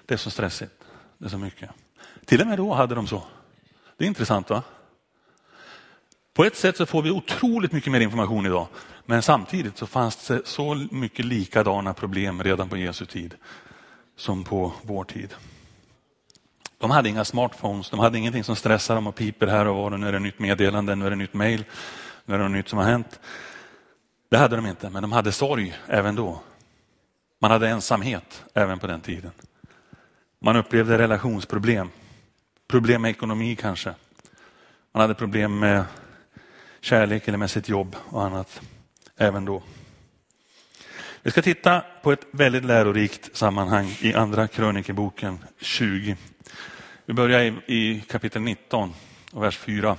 Det 0.07 0.15
är 0.15 0.19
så 0.19 0.31
stressigt. 0.31 0.85
Det 1.19 1.25
är 1.25 1.31
så 1.31 1.39
mycket. 1.39 1.71
Till 2.25 2.41
och 2.41 2.47
med 2.47 2.59
då 2.59 2.75
hade 2.75 2.95
de 2.95 3.07
så. 3.07 3.23
Det 3.97 4.05
är 4.05 4.09
intressant 4.09 4.51
va? 4.51 4.63
På 6.35 6.45
ett 6.45 6.57
sätt 6.57 6.77
så 6.77 6.87
får 6.87 7.03
vi 7.03 7.11
otroligt 7.11 7.73
mycket 7.73 7.93
mer 7.93 8.01
information 8.01 8.47
idag. 8.47 8.67
Men 9.07 9.23
samtidigt 9.23 9.79
så 9.79 9.87
fanns 9.87 10.27
det 10.27 10.47
så 10.47 10.87
mycket 10.91 11.25
likadana 11.25 11.95
problem 11.95 12.43
redan 12.43 12.69
på 12.69 12.77
Jesu 12.77 13.07
tid 13.07 13.35
som 14.17 14.45
på 14.45 14.73
vår 14.83 15.05
tid. 15.05 15.35
De 16.79 16.91
hade 16.91 17.09
inga 17.09 17.25
smartphones, 17.25 17.91
de 17.91 18.01
hade 18.01 18.19
ingenting 18.19 18.45
som 18.45 18.57
stressar 18.57 18.95
dem 18.95 19.07
och 19.07 19.15
piper 19.15 19.47
här 19.47 19.67
och 19.67 19.77
var. 19.77 19.91
Nu 19.91 20.09
är 20.09 20.13
det 20.13 20.19
nytt 20.19 20.39
meddelande, 20.39 20.95
nu 20.95 21.07
är 21.07 21.11
det 21.11 21.17
nytt 21.17 21.35
mail, 21.35 21.65
nu 22.25 22.35
är 22.35 22.39
det 22.39 22.45
något 22.45 22.53
nytt 22.53 22.69
som 22.69 22.79
har 22.79 22.87
hänt. 22.87 23.21
Det 24.31 24.37
hade 24.37 24.57
de 24.57 24.67
inte, 24.67 24.91
men 24.91 25.03
de 25.03 25.13
hade 25.13 25.33
sorg 25.33 25.75
även 25.87 26.15
då. 26.15 26.41
Man 27.41 27.51
hade 27.51 27.69
ensamhet 27.69 28.45
även 28.55 28.79
på 28.79 28.87
den 28.87 29.01
tiden. 29.01 29.31
Man 30.41 30.57
upplevde 30.57 30.99
relationsproblem, 30.99 31.91
problem 32.69 33.03
med 33.03 33.11
ekonomi 33.11 33.57
kanske. 33.57 33.95
Man 34.93 35.01
hade 35.01 35.15
problem 35.15 35.59
med 35.59 35.85
kärlek 36.81 37.29
eller 37.29 37.39
med 37.39 37.51
sitt 37.51 37.69
jobb 37.69 37.97
och 38.09 38.25
annat 38.25 38.61
även 39.17 39.45
då. 39.45 39.63
Vi 41.23 41.31
ska 41.31 41.43
titta 41.43 41.85
på 42.03 42.13
ett 42.13 42.27
väldigt 42.31 42.65
lärorikt 42.65 43.37
sammanhang 43.37 43.97
i 44.01 44.15
andra 44.15 44.49
krönikeboken 44.49 45.39
20. 45.61 46.17
Vi 47.05 47.15
börjar 47.15 47.41
i, 47.41 47.55
i 47.67 48.01
kapitel 48.01 48.43
19 48.43 48.95
och 49.33 49.43
vers 49.43 49.59
4. 49.59 49.97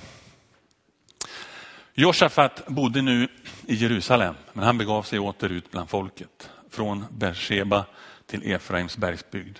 Josafat 1.94 2.66
bodde 2.66 3.02
nu 3.02 3.28
i 3.66 3.74
Jerusalem, 3.74 4.34
men 4.52 4.64
han 4.64 4.78
begav 4.78 5.02
sig 5.02 5.18
åter 5.18 5.52
ut 5.52 5.70
bland 5.70 5.90
folket 5.90 6.50
från 6.70 7.04
Beersheba 7.10 7.84
till 8.26 8.52
Efraims 8.52 8.96
bergsbygd. 8.96 9.58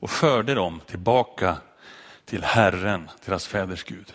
och 0.00 0.10
förde 0.10 0.54
dem 0.54 0.80
tillbaka 0.86 1.56
till 2.24 2.44
Herren, 2.44 3.10
deras 3.24 3.46
fäders 3.46 3.84
Gud. 3.84 4.12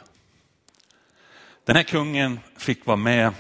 Den 1.66 1.76
här 1.76 1.84
kungen 1.84 2.40
fick 2.58 2.86
vara 2.86 2.98
med 2.98 3.32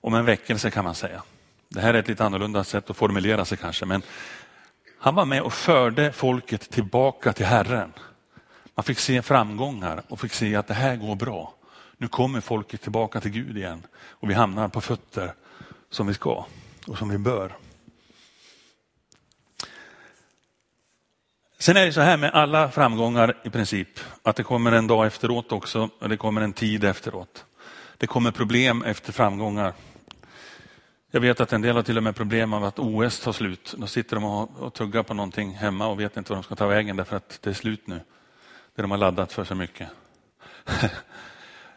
om 0.00 0.14
en 0.14 0.24
väckelse 0.24 0.70
kan 0.70 0.84
man 0.84 0.94
säga. 0.94 1.22
Det 1.68 1.80
här 1.80 1.94
är 1.94 1.98
ett 1.98 2.08
lite 2.08 2.24
annorlunda 2.24 2.64
sätt 2.64 2.90
att 2.90 2.96
formulera 2.96 3.44
sig 3.44 3.58
kanske, 3.58 3.86
men 3.86 4.02
han 4.98 5.14
var 5.14 5.24
med 5.24 5.42
och 5.42 5.52
förde 5.52 6.12
folket 6.12 6.70
tillbaka 6.70 7.32
till 7.32 7.46
Herren. 7.46 7.92
Man 8.74 8.84
fick 8.84 8.98
se 8.98 9.22
framgångar 9.22 10.02
och 10.08 10.20
fick 10.20 10.32
se 10.32 10.56
att 10.56 10.66
det 10.66 10.74
här 10.74 10.96
går 10.96 11.14
bra. 11.14 11.54
Nu 11.96 12.08
kommer 12.08 12.40
folket 12.40 12.82
tillbaka 12.82 13.20
till 13.20 13.30
Gud 13.30 13.56
igen 13.56 13.82
och 13.96 14.30
vi 14.30 14.34
hamnar 14.34 14.68
på 14.68 14.80
fötter 14.80 15.34
som 15.90 16.06
vi 16.06 16.14
ska 16.14 16.46
och 16.86 16.98
som 16.98 17.08
vi 17.08 17.18
bör. 17.18 17.52
Sen 21.58 21.76
är 21.76 21.86
det 21.86 21.92
så 21.92 22.00
här 22.00 22.16
med 22.16 22.30
alla 22.30 22.70
framgångar 22.70 23.36
i 23.44 23.50
princip, 23.50 23.88
att 24.22 24.36
det 24.36 24.42
kommer 24.42 24.72
en 24.72 24.86
dag 24.86 25.06
efteråt 25.06 25.52
också, 25.52 25.90
och 25.98 26.08
det 26.08 26.16
kommer 26.16 26.40
en 26.40 26.52
tid 26.52 26.84
efteråt. 26.84 27.44
Det 27.98 28.06
kommer 28.06 28.30
problem 28.30 28.82
efter 28.82 29.12
framgångar. 29.12 29.72
Jag 31.10 31.20
vet 31.20 31.40
att 31.40 31.52
en 31.52 31.62
del 31.62 31.76
har 31.76 31.82
till 31.82 31.96
och 31.96 32.02
med 32.02 32.16
problem 32.16 32.52
av 32.52 32.64
att 32.64 32.78
OS 32.78 33.20
tar 33.20 33.32
slut. 33.32 33.74
Då 33.78 33.86
sitter 33.86 34.16
de 34.16 34.24
och 34.24 34.74
tuggar 34.74 35.02
på 35.02 35.14
någonting 35.14 35.54
hemma 35.54 35.86
och 35.86 36.00
vet 36.00 36.16
inte 36.16 36.32
vad 36.32 36.38
de 36.38 36.42
ska 36.42 36.54
ta 36.54 36.66
vägen 36.66 36.96
därför 36.96 37.16
att 37.16 37.38
det 37.42 37.50
är 37.50 37.54
slut 37.54 37.86
nu. 37.86 38.00
Det 38.74 38.82
de 38.82 38.90
har 38.90 38.98
laddat 38.98 39.32
för 39.32 39.44
så 39.44 39.54
mycket. 39.54 39.88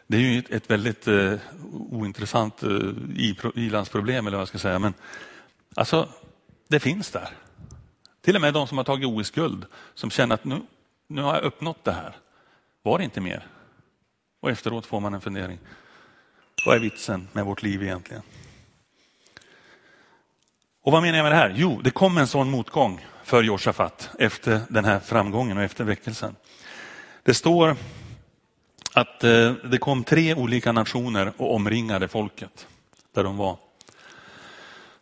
Det 0.06 0.16
är 0.16 0.20
ju 0.20 0.42
ett 0.50 0.70
väldigt 0.70 1.08
eh, 1.08 1.34
ointressant 1.90 2.62
eh, 2.62 2.70
ilandsproblem 3.54 4.26
eller 4.26 4.36
vad 4.36 4.42
jag 4.42 4.48
ska 4.48 4.58
säga. 4.58 4.78
Men 4.78 4.94
alltså, 5.74 6.08
det 6.68 6.80
finns 6.80 7.10
där. 7.10 7.28
Till 8.20 8.34
och 8.34 8.40
med 8.40 8.54
de 8.54 8.66
som 8.66 8.76
har 8.76 8.84
tagit 8.84 9.06
OS-guld 9.06 9.66
som 9.94 10.10
känner 10.10 10.34
att 10.34 10.44
nu, 10.44 10.60
nu 11.06 11.22
har 11.22 11.34
jag 11.34 11.44
uppnått 11.44 11.84
det 11.84 11.92
här. 11.92 12.16
Var 12.82 12.98
det 12.98 13.04
inte 13.04 13.20
mer? 13.20 13.46
Och 14.40 14.50
efteråt 14.50 14.86
får 14.86 15.00
man 15.00 15.14
en 15.14 15.20
fundering. 15.20 15.58
Vad 16.66 16.76
är 16.76 16.80
vitsen 16.80 17.28
med 17.32 17.44
vårt 17.44 17.62
liv 17.62 17.82
egentligen? 17.82 18.22
Och 20.82 20.92
vad 20.92 21.02
menar 21.02 21.18
jag 21.18 21.24
med 21.24 21.32
det 21.32 21.36
här? 21.36 21.54
Jo, 21.56 21.80
det 21.84 21.90
kom 21.90 22.18
en 22.18 22.26
sån 22.26 22.50
motgång 22.50 23.06
för 23.24 23.42
Josafat 23.42 24.10
efter 24.18 24.60
den 24.68 24.84
här 24.84 25.00
framgången 25.00 25.56
och 25.56 25.62
efter 25.62 25.84
väckelsen. 25.84 26.36
Det 27.22 27.34
står 27.34 27.76
att 28.94 29.24
eh, 29.24 29.52
det 29.52 29.78
kom 29.78 30.04
tre 30.04 30.34
olika 30.34 30.72
nationer 30.72 31.32
och 31.36 31.54
omringade 31.54 32.08
folket 32.08 32.66
där 33.14 33.24
de 33.24 33.36
var. 33.36 33.56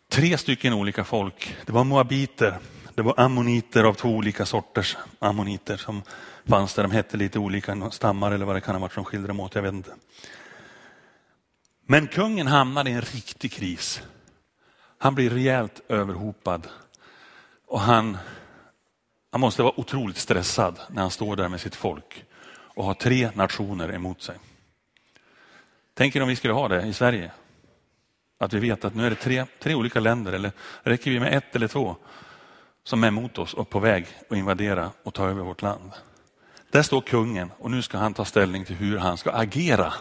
Tre 0.09 0.37
stycken 0.37 0.73
olika 0.73 1.03
folk. 1.03 1.55
Det 1.65 1.71
var 1.71 1.83
moabiter, 1.83 2.59
det 2.99 3.03
var 3.03 3.19
ammoniter 3.19 3.83
av 3.83 3.93
två 3.93 4.09
olika 4.09 4.45
sorters 4.45 4.97
ammoniter 5.19 5.77
som 5.77 6.01
fanns 6.45 6.73
där. 6.73 6.83
De 6.83 6.91
hette 6.91 7.17
lite 7.17 7.39
olika 7.39 7.91
stammar 7.91 8.31
eller 8.31 8.45
vad 8.45 8.55
det 8.55 8.61
kan 8.61 8.75
ha 8.75 8.81
varit 8.81 8.93
som 8.93 9.05
skilde 9.05 9.27
dem 9.27 9.39
åt, 9.39 9.55
jag 9.55 9.61
vet 9.61 9.73
inte. 9.73 9.95
Men 11.85 12.07
kungen 12.07 12.47
hamnade 12.47 12.89
i 12.89 12.93
en 12.93 13.01
riktig 13.01 13.51
kris. 13.51 14.01
Han 14.97 15.15
blir 15.15 15.29
rejält 15.29 15.81
överhopad 15.87 16.67
och 17.67 17.79
han, 17.79 18.17
han 19.31 19.41
måste 19.41 19.63
vara 19.63 19.79
otroligt 19.79 20.17
stressad 20.17 20.79
när 20.89 21.01
han 21.01 21.11
står 21.11 21.35
där 21.35 21.49
med 21.49 21.61
sitt 21.61 21.75
folk 21.75 22.25
och 22.51 22.85
har 22.85 22.93
tre 22.93 23.29
nationer 23.33 23.93
emot 23.93 24.21
sig. 24.21 24.35
Tänk 25.93 26.15
er 26.15 26.21
om 26.21 26.27
vi 26.27 26.35
skulle 26.35 26.53
ha 26.53 26.67
det 26.67 26.81
i 26.81 26.93
Sverige. 26.93 27.31
Att 28.39 28.53
vi 28.53 28.59
vet 28.59 28.85
att 28.85 28.95
nu 28.95 29.05
är 29.05 29.09
det 29.09 29.15
tre, 29.15 29.45
tre 29.59 29.75
olika 29.75 29.99
länder, 29.99 30.33
eller 30.33 30.51
räcker 30.83 31.11
vi 31.11 31.19
med 31.19 31.33
ett 31.33 31.55
eller 31.55 31.67
två, 31.67 31.95
som 32.89 33.03
är 33.03 33.07
emot 33.07 33.37
oss 33.37 33.53
och 33.53 33.69
på 33.69 33.79
väg 33.79 34.07
att 34.29 34.37
invadera 34.37 34.91
och 35.03 35.13
ta 35.13 35.27
över 35.27 35.43
vårt 35.43 35.61
land. 35.61 35.91
Där 36.71 36.81
står 36.81 37.01
kungen 37.01 37.51
och 37.57 37.71
nu 37.71 37.81
ska 37.81 37.97
han 37.97 38.13
ta 38.13 38.25
ställning 38.25 38.65
till 38.65 38.75
hur 38.75 38.97
han 38.97 39.17
ska 39.17 39.31
agera 39.31 39.93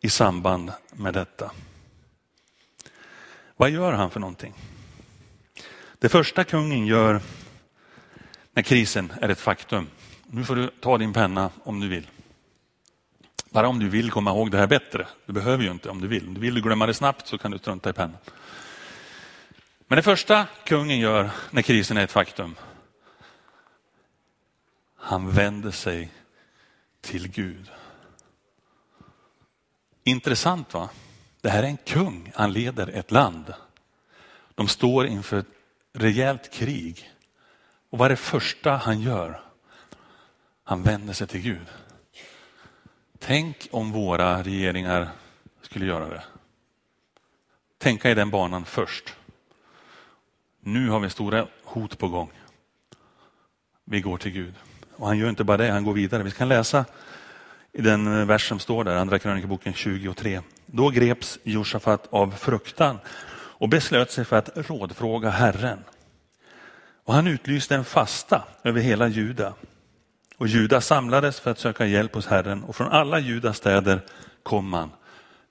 i 0.00 0.10
samband 0.10 0.72
med 0.92 1.14
detta. 1.14 1.50
Vad 3.56 3.70
gör 3.70 3.92
han 3.92 4.10
för 4.10 4.20
någonting? 4.20 4.54
Det 5.98 6.08
första 6.08 6.44
kungen 6.44 6.86
gör 6.86 7.20
när 8.52 8.62
krisen 8.62 9.12
är 9.20 9.28
ett 9.28 9.40
faktum. 9.40 9.86
Nu 10.26 10.44
får 10.44 10.56
du 10.56 10.70
ta 10.80 10.98
din 10.98 11.12
penna 11.12 11.50
om 11.64 11.80
du 11.80 11.88
vill. 11.88 12.06
Bara 13.50 13.68
om 13.68 13.78
du 13.78 13.88
vill 13.88 14.10
komma 14.10 14.30
ihåg 14.30 14.50
det 14.50 14.58
här 14.58 14.66
bättre. 14.66 15.06
Du 15.26 15.32
behöver 15.32 15.64
ju 15.64 15.70
inte 15.70 15.88
om 15.88 16.00
du 16.00 16.08
vill. 16.08 16.28
Om 16.28 16.34
du 16.34 16.40
vill 16.40 16.62
glömma 16.62 16.86
det 16.86 16.94
snabbt 16.94 17.26
så 17.26 17.38
kan 17.38 17.50
du 17.50 17.58
strunta 17.58 17.90
i 17.90 17.92
pennan. 17.92 18.16
Men 19.90 19.96
det 19.96 20.02
första 20.02 20.46
kungen 20.64 20.98
gör 20.98 21.30
när 21.50 21.62
krisen 21.62 21.96
är 21.96 22.04
ett 22.04 22.12
faktum. 22.12 22.54
Han 24.96 25.30
vänder 25.30 25.70
sig 25.70 26.12
till 27.00 27.28
Gud. 27.28 27.70
Intressant 30.04 30.74
va? 30.74 30.90
Det 31.40 31.50
här 31.50 31.62
är 31.62 31.66
en 31.66 31.76
kung, 31.76 32.32
han 32.34 32.52
leder 32.52 32.88
ett 32.88 33.10
land. 33.10 33.54
De 34.54 34.68
står 34.68 35.06
inför 35.06 35.38
ett 35.38 35.46
rejält 35.92 36.52
krig. 36.52 37.10
Och 37.90 37.98
vad 37.98 38.06
är 38.06 38.10
det 38.10 38.16
första 38.16 38.76
han 38.76 39.00
gör? 39.00 39.42
Han 40.64 40.82
vänder 40.82 41.14
sig 41.14 41.26
till 41.26 41.40
Gud. 41.40 41.66
Tänk 43.18 43.68
om 43.70 43.92
våra 43.92 44.42
regeringar 44.42 45.10
skulle 45.62 45.86
göra 45.86 46.08
det. 46.08 46.22
Tänka 47.78 48.10
i 48.10 48.14
den 48.14 48.30
banan 48.30 48.64
först. 48.64 49.14
Nu 50.60 50.88
har 50.88 51.00
vi 51.00 51.10
stora 51.10 51.46
hot 51.64 51.98
på 51.98 52.08
gång. 52.08 52.30
Vi 53.84 54.00
går 54.00 54.18
till 54.18 54.32
Gud. 54.32 54.54
Och 54.96 55.06
han 55.06 55.18
gör 55.18 55.28
inte 55.28 55.44
bara 55.44 55.56
det, 55.56 55.70
han 55.70 55.84
går 55.84 55.92
vidare. 55.92 56.22
Vi 56.22 56.30
kan 56.30 56.48
läsa 56.48 56.84
i 57.72 57.82
den 57.82 58.20
eh, 58.20 58.26
vers 58.26 58.48
som 58.48 58.58
står 58.58 58.84
där, 58.84 58.96
Andra 58.96 59.18
krönikeboken 59.18 59.72
23. 59.72 60.40
Då 60.66 60.88
greps 60.88 61.38
Josafat 61.42 62.08
av 62.10 62.30
fruktan 62.30 62.98
och 63.32 63.68
beslöt 63.68 64.10
sig 64.10 64.24
för 64.24 64.36
att 64.36 64.50
rådfråga 64.54 65.30
Herren. 65.30 65.78
Och 67.04 67.14
han 67.14 67.26
utlyste 67.26 67.74
en 67.74 67.84
fasta 67.84 68.44
över 68.62 68.80
hela 68.80 69.08
Juda. 69.08 69.54
Och 70.36 70.48
Juda 70.48 70.80
samlades 70.80 71.40
för 71.40 71.50
att 71.50 71.58
söka 71.58 71.86
hjälp 71.86 72.14
hos 72.14 72.26
Herren 72.26 72.64
och 72.64 72.76
från 72.76 72.88
alla 72.88 73.18
Judas 73.18 73.56
städer 73.56 74.00
kom 74.42 74.68
man 74.68 74.90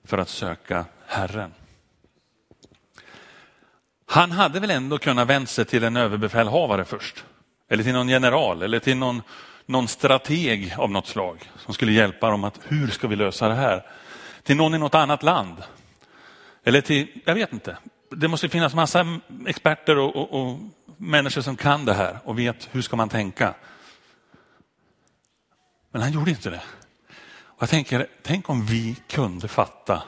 för 0.04 0.18
att 0.18 0.28
söka 0.28 0.84
Herren. 1.06 1.50
Han 4.12 4.30
hade 4.30 4.60
väl 4.60 4.70
ändå 4.70 4.98
kunnat 4.98 5.28
vända 5.28 5.46
sig 5.46 5.64
till 5.64 5.84
en 5.84 5.96
överbefälhavare 5.96 6.84
först. 6.84 7.24
Eller 7.68 7.84
till 7.84 7.92
någon 7.92 8.08
general 8.08 8.62
eller 8.62 8.78
till 8.78 8.96
någon, 8.96 9.22
någon 9.66 9.88
strateg 9.88 10.74
av 10.78 10.90
något 10.90 11.06
slag 11.06 11.50
som 11.56 11.74
skulle 11.74 11.92
hjälpa 11.92 12.30
dem 12.30 12.44
att 12.44 12.60
hur 12.64 12.88
ska 12.88 13.08
vi 13.08 13.16
lösa 13.16 13.48
det 13.48 13.54
här? 13.54 13.86
Till 14.42 14.56
någon 14.56 14.74
i 14.74 14.78
något 14.78 14.94
annat 14.94 15.22
land. 15.22 15.56
Eller 16.64 16.80
till, 16.80 17.20
jag 17.24 17.34
vet 17.34 17.52
inte. 17.52 17.76
Det 18.10 18.28
måste 18.28 18.48
finnas 18.48 18.74
massa 18.74 19.20
experter 19.46 19.98
och, 19.98 20.16
och, 20.16 20.40
och 20.40 20.58
människor 20.96 21.42
som 21.42 21.56
kan 21.56 21.84
det 21.84 21.94
här 21.94 22.18
och 22.24 22.38
vet 22.38 22.68
hur 22.72 22.82
ska 22.82 22.96
man 22.96 23.08
tänka. 23.08 23.54
Men 25.92 26.02
han 26.02 26.12
gjorde 26.12 26.30
inte 26.30 26.50
det. 26.50 26.62
Och 27.38 27.62
jag 27.62 27.68
tänker, 27.68 28.06
tänk 28.22 28.50
om 28.50 28.66
vi 28.66 28.96
kunde 29.08 29.48
fatta 29.48 30.02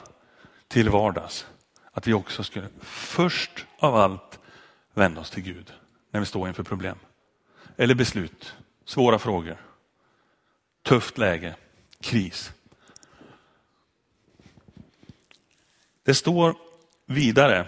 till 0.67 0.89
vardags 0.89 1.45
att 1.93 2.07
vi 2.07 2.13
också 2.13 2.43
skulle 2.43 2.67
först 2.81 3.65
av 3.79 3.95
allt 3.95 4.39
vända 4.93 5.21
oss 5.21 5.29
till 5.29 5.43
Gud 5.43 5.73
när 6.11 6.19
vi 6.19 6.25
står 6.25 6.47
inför 6.47 6.63
problem. 6.63 6.97
Eller 7.77 7.95
beslut, 7.95 8.55
svåra 8.85 9.19
frågor, 9.19 9.57
tufft 10.83 11.17
läge, 11.17 11.55
kris. 12.01 12.51
Det 16.03 16.15
står 16.15 16.55
vidare, 17.05 17.65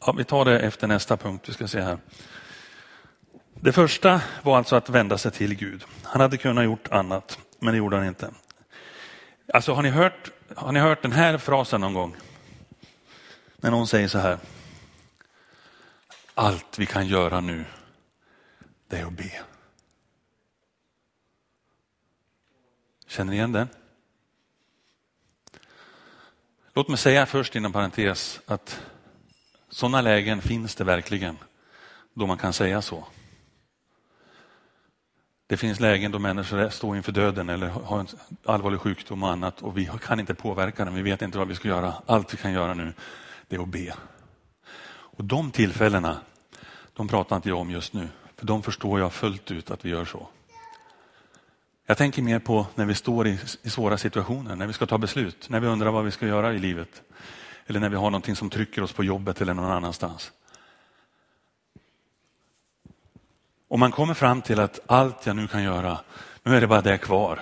ja, 0.00 0.12
vi 0.12 0.24
tar 0.24 0.44
det 0.44 0.58
efter 0.60 0.86
nästa 0.86 1.16
punkt, 1.16 1.48
vi 1.48 1.52
ska 1.52 1.68
se 1.68 1.80
här. 1.80 1.98
Det 3.54 3.72
första 3.72 4.20
var 4.42 4.58
alltså 4.58 4.76
att 4.76 4.88
vända 4.88 5.18
sig 5.18 5.30
till 5.30 5.54
Gud. 5.54 5.84
Han 6.02 6.20
hade 6.20 6.36
kunnat 6.36 6.64
gjort 6.64 6.88
annat, 6.90 7.38
men 7.58 7.72
det 7.72 7.78
gjorde 7.78 7.96
han 7.96 8.06
inte. 8.06 8.30
Alltså 9.52 9.72
har 9.72 9.82
ni 9.82 9.90
hört, 9.90 10.30
har 10.56 10.72
ni 10.72 10.80
hört 10.80 11.02
den 11.02 11.12
här 11.12 11.38
frasen 11.38 11.80
någon 11.80 11.94
gång? 11.94 12.16
När 13.56 13.70
någon 13.70 13.86
säger 13.86 14.08
så 14.08 14.18
här. 14.18 14.38
Allt 16.34 16.78
vi 16.78 16.86
kan 16.86 17.06
göra 17.06 17.40
nu, 17.40 17.64
det 18.88 18.98
är 18.98 19.06
att 19.06 19.12
be. 19.12 19.40
Känner 23.06 23.30
ni 23.30 23.36
igen 23.36 23.52
den? 23.52 23.68
Låt 26.74 26.88
mig 26.88 26.98
säga 26.98 27.26
först 27.26 27.56
inom 27.56 27.72
parentes 27.72 28.40
att 28.46 28.80
sådana 29.68 30.00
lägen 30.00 30.42
finns 30.42 30.74
det 30.74 30.84
verkligen 30.84 31.38
då 32.14 32.26
man 32.26 32.38
kan 32.38 32.52
säga 32.52 32.82
så. 32.82 33.04
Det 35.46 35.56
finns 35.56 35.80
lägen 35.80 36.12
då 36.12 36.18
människor 36.18 36.68
står 36.68 36.96
inför 36.96 37.12
döden 37.12 37.48
eller 37.48 37.68
har 37.68 38.00
en 38.00 38.06
allvarlig 38.44 38.80
sjukdom 38.80 39.22
och 39.22 39.30
annat 39.30 39.62
och 39.62 39.78
vi 39.78 39.90
kan 40.02 40.20
inte 40.20 40.34
påverka 40.34 40.84
den, 40.84 40.94
Vi 40.94 41.02
vet 41.02 41.22
inte 41.22 41.38
vad 41.38 41.48
vi 41.48 41.54
ska 41.54 41.68
göra. 41.68 41.94
Allt 42.06 42.32
vi 42.32 42.36
kan 42.36 42.52
göra 42.52 42.74
nu 42.74 42.92
det 43.48 43.56
är 43.56 43.60
att 43.60 43.68
be. 43.68 43.94
Och 44.86 45.24
de 45.24 45.50
tillfällena, 45.50 46.16
de 46.92 47.08
pratar 47.08 47.36
inte 47.36 47.48
jag 47.48 47.58
om 47.58 47.70
just 47.70 47.92
nu. 47.92 48.08
För 48.36 48.44
för 48.44 48.46
de 48.46 48.62
förstår 48.62 49.00
jag 49.00 49.12
fullt 49.12 49.50
ut 49.50 49.70
att 49.70 49.84
vi 49.84 49.90
gör 49.90 50.04
så. 50.04 50.28
Jag 51.86 51.98
tänker 51.98 52.22
mer 52.22 52.38
på 52.38 52.66
när 52.74 52.84
vi 52.84 52.94
står 52.94 53.26
i, 53.26 53.38
i 53.62 53.70
svåra 53.70 53.98
situationer, 53.98 54.56
när 54.56 54.66
vi 54.66 54.72
ska 54.72 54.86
ta 54.86 54.98
beslut, 54.98 55.48
när 55.50 55.60
vi 55.60 55.66
undrar 55.66 55.90
vad 55.90 56.04
vi 56.04 56.10
ska 56.10 56.26
göra 56.26 56.54
i 56.54 56.58
livet. 56.58 57.02
Eller 57.66 57.80
när 57.80 57.88
vi 57.88 57.96
har 57.96 58.10
någonting 58.10 58.36
som 58.36 58.50
trycker 58.50 58.82
oss 58.82 58.92
på 58.92 59.04
jobbet 59.04 59.40
eller 59.40 59.54
någon 59.54 59.70
annanstans. 59.70 60.32
Om 63.74 63.80
man 63.80 63.92
kommer 63.92 64.14
fram 64.14 64.42
till 64.42 64.60
att 64.60 64.80
allt 64.86 65.26
jag 65.26 65.36
nu 65.36 65.46
kan 65.46 65.62
göra, 65.62 66.00
nu 66.42 66.56
är 66.56 66.60
det 66.60 66.66
bara 66.66 66.80
det 66.80 66.98
kvar. 66.98 67.40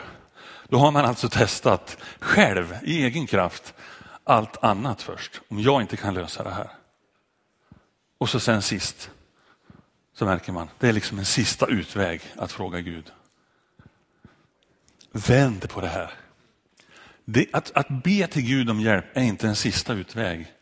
Då 0.68 0.78
har 0.78 0.90
man 0.90 1.04
alltså 1.04 1.28
testat 1.28 1.96
själv 2.20 2.76
i 2.82 3.04
egen 3.04 3.26
kraft 3.26 3.74
allt 4.24 4.64
annat 4.64 5.02
först. 5.02 5.40
Om 5.48 5.60
jag 5.60 5.80
inte 5.80 5.96
kan 5.96 6.14
lösa 6.14 6.42
det 6.42 6.50
här. 6.50 6.70
Och 8.18 8.28
så 8.28 8.40
sen 8.40 8.62
sist 8.62 9.10
så 10.14 10.24
märker 10.24 10.52
man, 10.52 10.68
det 10.78 10.88
är 10.88 10.92
liksom 10.92 11.18
en 11.18 11.24
sista 11.24 11.66
utväg 11.66 12.22
att 12.36 12.52
fråga 12.52 12.80
Gud. 12.80 13.12
Vänd 15.12 15.68
på 15.68 15.80
det 15.80 15.88
här. 15.88 16.10
Det, 17.24 17.46
att, 17.52 17.72
att 17.74 17.88
be 17.88 18.26
till 18.26 18.42
Gud 18.42 18.70
om 18.70 18.80
hjälp 18.80 19.16
är 19.16 19.22
inte 19.22 19.48
en 19.48 19.56
sista 19.56 19.92
utväg. 19.92 20.52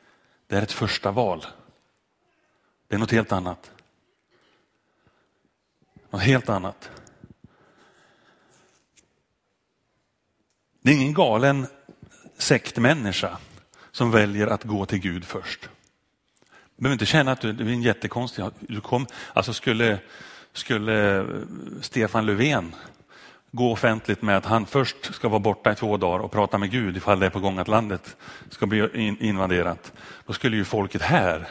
Det 0.46 0.56
är 0.56 0.62
ett 0.62 0.72
första 0.72 1.10
val. 1.10 1.46
Det 2.88 2.94
är 2.94 2.98
något 2.98 3.12
helt 3.12 3.32
annat. 3.32 3.70
Något 6.10 6.22
helt 6.22 6.48
annat. 6.48 6.90
Det 10.82 10.90
är 10.90 10.94
ingen 10.94 11.14
galen 11.14 11.66
sektmänniska 12.38 13.38
som 13.90 14.10
väljer 14.10 14.46
att 14.46 14.64
gå 14.64 14.86
till 14.86 14.98
Gud 14.98 15.24
först. 15.24 15.68
Du 16.76 16.82
behöver 16.82 16.92
inte 16.92 17.06
känna 17.06 17.32
att 17.32 17.40
du, 17.40 17.48
är 17.48 17.60
en 17.60 17.82
jättekonstig. 17.82 18.44
Du 18.60 18.80
kom, 18.80 19.06
alltså 19.32 19.52
skulle, 19.52 19.98
skulle 20.52 21.26
Stefan 21.80 22.26
Löfven 22.26 22.74
gå 23.50 23.72
offentligt 23.72 24.22
med 24.22 24.36
att 24.36 24.46
han 24.46 24.66
först 24.66 25.14
ska 25.14 25.28
vara 25.28 25.40
borta 25.40 25.72
i 25.72 25.74
två 25.74 25.96
dagar 25.96 26.18
och 26.18 26.32
prata 26.32 26.58
med 26.58 26.70
Gud 26.70 26.96
ifall 26.96 27.20
det 27.20 27.26
är 27.26 27.30
på 27.30 27.40
gång 27.40 27.58
att 27.58 27.68
landet 27.68 28.16
ska 28.48 28.66
bli 28.66 29.16
invaderat. 29.20 29.92
Då 30.26 30.32
skulle 30.32 30.56
ju 30.56 30.64
folket 30.64 31.02
här 31.02 31.48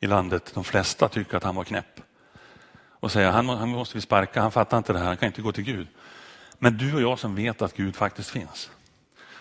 i 0.00 0.06
landet, 0.06 0.50
de 0.54 0.64
flesta, 0.64 1.08
tycka 1.08 1.36
att 1.36 1.44
han 1.44 1.56
var 1.56 1.64
knäpp. 1.64 2.00
Och 3.00 3.12
säga 3.12 3.30
han, 3.30 3.48
han 3.48 3.68
måste 3.68 3.96
vi 3.96 4.00
sparka, 4.00 4.40
han 4.40 4.52
fattar 4.52 4.78
inte 4.78 4.92
det 4.92 4.98
här, 4.98 5.06
han 5.06 5.16
kan 5.16 5.26
inte 5.26 5.42
gå 5.42 5.52
till 5.52 5.64
Gud. 5.64 5.86
Men 6.58 6.76
du 6.76 6.94
och 6.94 7.02
jag 7.02 7.18
som 7.18 7.34
vet 7.34 7.62
att 7.62 7.76
Gud 7.76 7.96
faktiskt 7.96 8.30
finns 8.30 8.70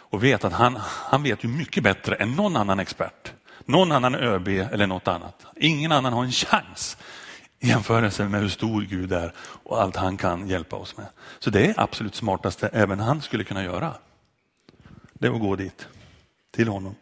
och 0.09 0.23
vet 0.23 0.43
att 0.43 0.53
han, 0.53 0.75
han 0.81 1.23
vet 1.23 1.43
ju 1.43 1.47
mycket 1.47 1.83
bättre 1.83 2.15
än 2.15 2.31
någon 2.31 2.55
annan 2.55 2.79
expert, 2.79 3.33
någon 3.65 3.91
annan 3.91 4.15
ÖB 4.15 4.47
eller 4.47 4.87
något 4.87 5.07
annat. 5.07 5.45
Ingen 5.55 5.91
annan 5.91 6.13
har 6.13 6.23
en 6.23 6.31
chans 6.31 6.97
i 7.59 7.67
jämförelse 7.67 8.27
med 8.27 8.41
hur 8.41 8.49
stor 8.49 8.81
Gud 8.81 9.11
är 9.11 9.33
och 9.39 9.81
allt 9.81 9.95
han 9.95 10.17
kan 10.17 10.47
hjälpa 10.47 10.75
oss 10.75 10.97
med. 10.97 11.07
Så 11.39 11.49
det 11.49 11.65
är 11.65 11.73
absolut 11.77 12.15
smartaste 12.15 12.67
även 12.67 12.99
han 12.99 13.21
skulle 13.21 13.43
kunna 13.43 13.63
göra. 13.63 13.93
Det 15.13 15.27
är 15.27 15.31
att 15.31 15.41
gå 15.41 15.55
dit, 15.55 15.87
till 16.51 16.67
honom. 16.67 16.95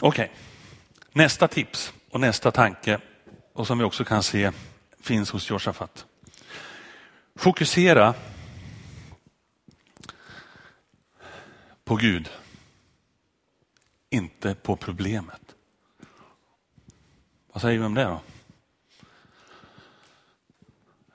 Okej, 0.00 0.24
okay. 0.24 0.28
nästa 1.12 1.48
tips 1.48 1.92
och 2.10 2.20
nästa 2.20 2.50
tanke 2.50 3.00
och 3.52 3.66
som 3.66 3.78
vi 3.78 3.84
också 3.84 4.04
kan 4.04 4.22
se 4.22 4.52
finns 5.00 5.30
hos 5.30 5.50
Josafat. 5.50 6.06
Fokusera 7.34 8.14
på 11.84 11.96
Gud, 11.96 12.30
inte 14.10 14.54
på 14.54 14.76
problemet. 14.76 15.54
Vad 17.52 17.62
säger 17.62 17.78
vi 17.78 17.84
om 17.84 17.94
det 17.94 18.04
då? 18.04 18.20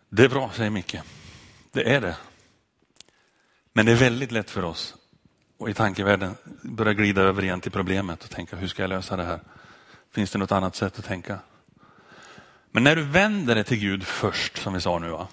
Det 0.09 0.23
är 0.23 0.29
bra, 0.29 0.51
säger 0.55 0.69
Micke. 0.69 0.95
Det 1.71 1.93
är 1.93 2.01
det. 2.01 2.17
Men 3.73 3.85
det 3.85 3.91
är 3.91 3.95
väldigt 3.95 4.31
lätt 4.31 4.49
för 4.49 4.63
oss 4.63 4.95
och 5.57 5.69
i 5.69 5.73
tankevärlden 5.73 6.35
börja 6.61 6.93
glida 6.93 7.21
över 7.21 7.43
igen 7.43 7.61
till 7.61 7.71
problemet 7.71 8.23
och 8.23 8.29
tänka 8.29 8.55
hur 8.55 8.67
ska 8.67 8.83
jag 8.83 8.89
lösa 8.89 9.17
det 9.17 9.23
här? 9.23 9.39
Finns 10.11 10.31
det 10.31 10.39
något 10.39 10.51
annat 10.51 10.75
sätt 10.75 10.99
att 10.99 11.05
tänka? 11.05 11.39
Men 12.71 12.83
när 12.83 12.95
du 12.95 13.03
vänder 13.03 13.55
dig 13.55 13.63
till 13.63 13.79
Gud 13.79 14.03
först, 14.03 14.57
som 14.57 14.73
vi 14.73 14.81
sa 14.81 14.99
nu, 14.99 15.09
va? 15.09 15.27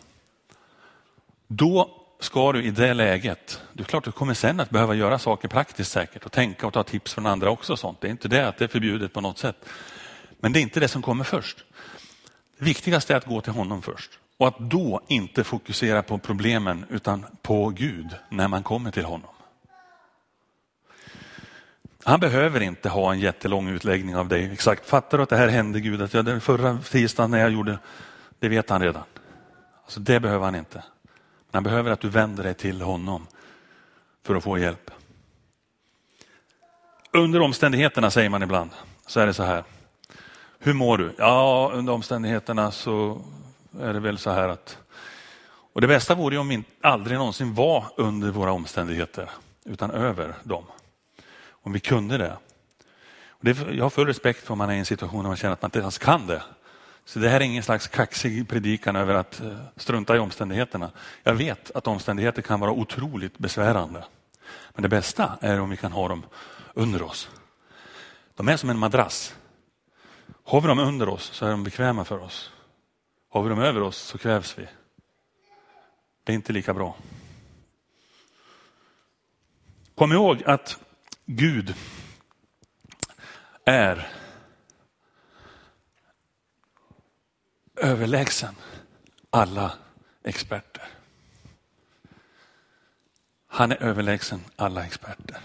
då 1.47 1.91
ska 2.21 2.53
du 2.53 2.63
i 2.63 2.71
det 2.71 2.95
läget, 2.95 3.63
det 3.73 3.83
är 3.83 3.85
klart 3.85 4.05
du 4.05 4.13
kommer 4.13 4.35
sen 4.35 4.61
att 4.61 4.71
behöva 4.71 4.95
göra 4.95 5.19
saker 5.19 5.49
praktiskt 5.49 5.93
säkert 5.93 6.25
och 6.25 6.33
tänka 6.33 6.67
och 6.67 6.73
ta 6.73 6.83
tips 6.83 7.15
från 7.15 7.27
andra 7.27 7.51
också. 7.51 7.73
Och 7.73 7.79
sånt. 7.79 8.01
Det 8.01 8.07
är 8.07 8.11
inte 8.11 8.29
det 8.29 8.49
att 8.49 8.59
det 8.59 8.65
är 8.65 8.69
förbjudet 8.69 9.13
på 9.13 9.21
något 9.21 9.39
sätt. 9.39 9.57
Men 10.41 10.53
det 10.53 10.59
är 10.59 10.63
inte 10.63 10.81
det 10.81 10.89
som 10.89 11.03
kommer 11.03 11.25
först. 11.25 11.65
Det 12.59 12.65
viktigaste 12.65 13.13
är 13.13 13.17
att 13.17 13.27
gå 13.27 13.41
till 13.41 13.53
honom 13.53 13.83
först 13.83 14.11
och 14.37 14.49
att 14.49 14.59
då 14.59 15.01
inte 15.09 15.45
fokusera 15.45 16.03
på 16.03 16.19
problemen 16.19 16.85
utan 16.91 17.27
på 17.43 17.69
Gud 17.69 18.09
när 18.29 18.49
man 18.49 18.63
kommer 18.63 18.91
till 18.91 19.05
honom. 19.05 19.31
Han 22.05 22.21
behöver 22.21 22.61
inte 22.61 22.89
ha 22.89 23.13
en 23.13 23.21
jättelång 23.21 23.69
utläggning 23.69 24.17
av 24.17 24.29
dig. 24.29 24.53
Exakt, 24.53 24.89
fattar 24.89 25.19
du 25.19 25.23
att 25.23 25.31
det 25.31 25.37
här 25.37 25.49
hände 25.49 25.81
Gud? 25.81 26.03
Att 26.03 26.15
jag, 26.15 26.25
den 26.25 26.41
förra 26.41 26.79
tisdagen 26.79 27.31
när 27.31 27.39
jag 27.39 27.51
gjorde, 27.51 27.79
det 28.39 28.49
vet 28.49 28.71
han 28.71 28.83
redan. 28.83 29.03
Alltså 29.85 30.01
det 30.01 30.21
behöver 30.21 30.45
han 30.45 30.55
inte. 30.55 30.85
Men 31.51 31.53
han 31.53 31.63
behöver 31.63 31.91
att 31.91 32.01
du 32.01 32.09
vänder 32.09 32.43
dig 32.43 32.55
till 32.55 32.81
honom 32.81 33.27
för 34.27 34.35
att 34.35 34.45
få 34.45 34.59
hjälp. 34.59 34.91
Under 37.13 37.41
omständigheterna 37.41 38.11
säger 38.11 38.31
man 38.31 38.43
ibland, 38.43 38.71
så 39.07 39.21
är 39.21 39.27
det 39.27 39.35
så 39.35 39.43
här. 39.43 39.65
Hur 40.59 40.73
mår 40.73 40.99
du? 40.99 41.15
Ja, 41.19 41.71
under 41.75 41.93
omständigheterna 41.93 42.71
så 42.71 43.21
är 43.81 43.93
det 43.93 44.01
väl 44.01 44.19
så 44.19 44.31
här 44.31 44.49
att 44.49 44.79
och 45.75 45.81
det 45.81 45.87
bästa 45.87 46.15
vore 46.15 46.35
ju 46.35 46.41
om 46.41 46.49
vi 46.49 46.65
aldrig 46.81 47.19
någonsin 47.19 47.55
var 47.55 47.85
under 47.97 48.31
våra 48.31 48.53
omständigheter 48.53 49.31
utan 49.65 49.91
över 49.91 50.35
dem. 50.43 50.65
Om 51.65 51.73
vi 51.73 51.81
kunde 51.81 52.19
det. 52.19 52.37
Och 53.29 53.45
det 53.45 53.59
jag 53.73 53.85
har 53.85 53.91
full 53.91 54.07
respekt 54.07 54.47
för 54.47 54.53
om 54.53 54.59
man 54.59 54.71
är 54.71 54.75
i 54.75 54.79
en 54.79 54.85
situation 54.85 55.23
där 55.23 55.29
man 55.29 55.37
känner 55.37 55.53
att 55.53 55.63
man 55.63 55.69
inte 55.69 55.79
ens 55.79 55.99
kan 55.99 56.27
det. 56.27 56.43
Så 57.05 57.19
det 57.19 57.29
här 57.29 57.41
är 57.41 57.45
ingen 57.45 57.63
slags 57.63 57.89
kaxig 57.89 58.49
predikan 58.49 58.97
över 58.97 59.15
att 59.15 59.41
eh, 59.41 59.57
strunta 59.77 60.17
i 60.17 60.19
omständigheterna. 60.19 60.91
Jag 61.23 61.35
vet 61.35 61.71
att 61.71 61.87
omständigheter 61.87 62.43
kan 62.43 62.61
vara 62.61 62.71
otroligt 62.71 63.39
besvärande. 63.39 64.05
Men 64.75 64.83
det 64.83 64.89
bästa 64.89 65.39
är 65.41 65.61
om 65.61 65.71
vi 65.71 65.77
kan 65.77 65.93
ha 65.93 66.09
dem 66.09 66.23
under 66.75 67.03
oss. 67.03 67.31
De 68.35 68.49
är 68.49 68.57
som 68.57 68.71
en 68.71 68.79
madrass. 68.79 69.35
Har 70.45 70.61
vi 70.61 70.69
dem 70.69 70.79
under 70.79 71.09
oss 71.09 71.25
så 71.33 71.47
är 71.47 71.51
de 71.51 71.65
bekväma 71.65 72.05
för 72.05 72.23
oss. 72.23 72.53
Har 73.29 73.43
vi 73.43 73.49
dem 73.49 73.59
över 73.59 73.83
oss 73.83 73.97
så 73.97 74.19
kvävs 74.19 74.59
vi. 74.59 74.67
Det 76.25 76.33
är 76.33 76.35
inte 76.35 76.53
lika 76.53 76.75
bra. 76.75 76.97
Kom 79.95 80.13
ihåg 80.13 80.43
att 80.47 80.79
Gud 81.27 81.75
är 83.65 84.09
överlägsen 87.77 88.55
alla 89.31 89.73
experter. 90.25 90.89
Han 93.47 93.73
är 93.73 93.83
överlägsen 93.83 94.41
alla 94.57 94.85
experter. 94.87 95.41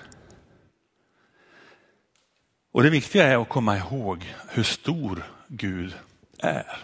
Och 2.72 2.84
det 2.84 2.90
viktiga 2.90 3.28
är 3.28 3.42
att 3.42 3.50
komma 3.50 3.78
ihåg 3.78 4.36
hur 4.50 4.64
stor 4.64 5.24
Gud 5.48 5.98
är. 6.38 6.78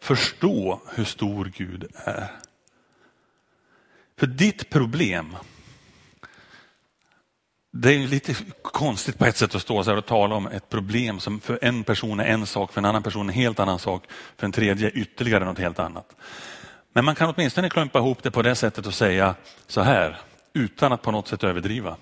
Förstå 0.00 0.80
hur 0.94 1.04
stor 1.04 1.44
Gud 1.44 1.86
är. 1.94 2.30
För 4.16 4.26
ditt 4.26 4.70
problem, 4.70 5.36
det 7.80 7.94
är 7.94 7.98
lite 7.98 8.34
konstigt 8.62 9.18
på 9.18 9.24
ett 9.24 9.36
sätt 9.36 9.54
att 9.54 9.62
stå 9.62 9.84
så 9.84 9.90
här 9.90 9.98
och 9.98 10.06
tala 10.06 10.34
om 10.34 10.46
ett 10.46 10.68
problem 10.68 11.20
som 11.20 11.40
för 11.40 11.58
en 11.62 11.84
person 11.84 12.20
är 12.20 12.24
en 12.24 12.46
sak, 12.46 12.72
för 12.72 12.80
en 12.80 12.84
annan 12.84 13.02
person 13.02 13.28
är 13.28 13.32
en 13.32 13.38
helt 13.38 13.60
annan 13.60 13.78
sak, 13.78 14.04
för 14.36 14.46
en 14.46 14.52
tredje 14.52 14.90
ytterligare 14.90 15.44
något 15.44 15.58
helt 15.58 15.78
annat. 15.78 16.16
Men 16.92 17.04
man 17.04 17.14
kan 17.14 17.34
åtminstone 17.36 17.70
klumpa 17.70 17.98
ihop 17.98 18.22
det 18.22 18.30
på 18.30 18.42
det 18.42 18.54
sättet 18.54 18.86
och 18.86 18.94
säga 18.94 19.34
så 19.66 19.80
här, 19.80 20.20
utan 20.52 20.92
att 20.92 21.02
på 21.02 21.10
något 21.10 21.28
sätt 21.28 21.44
överdriva. 21.44 21.96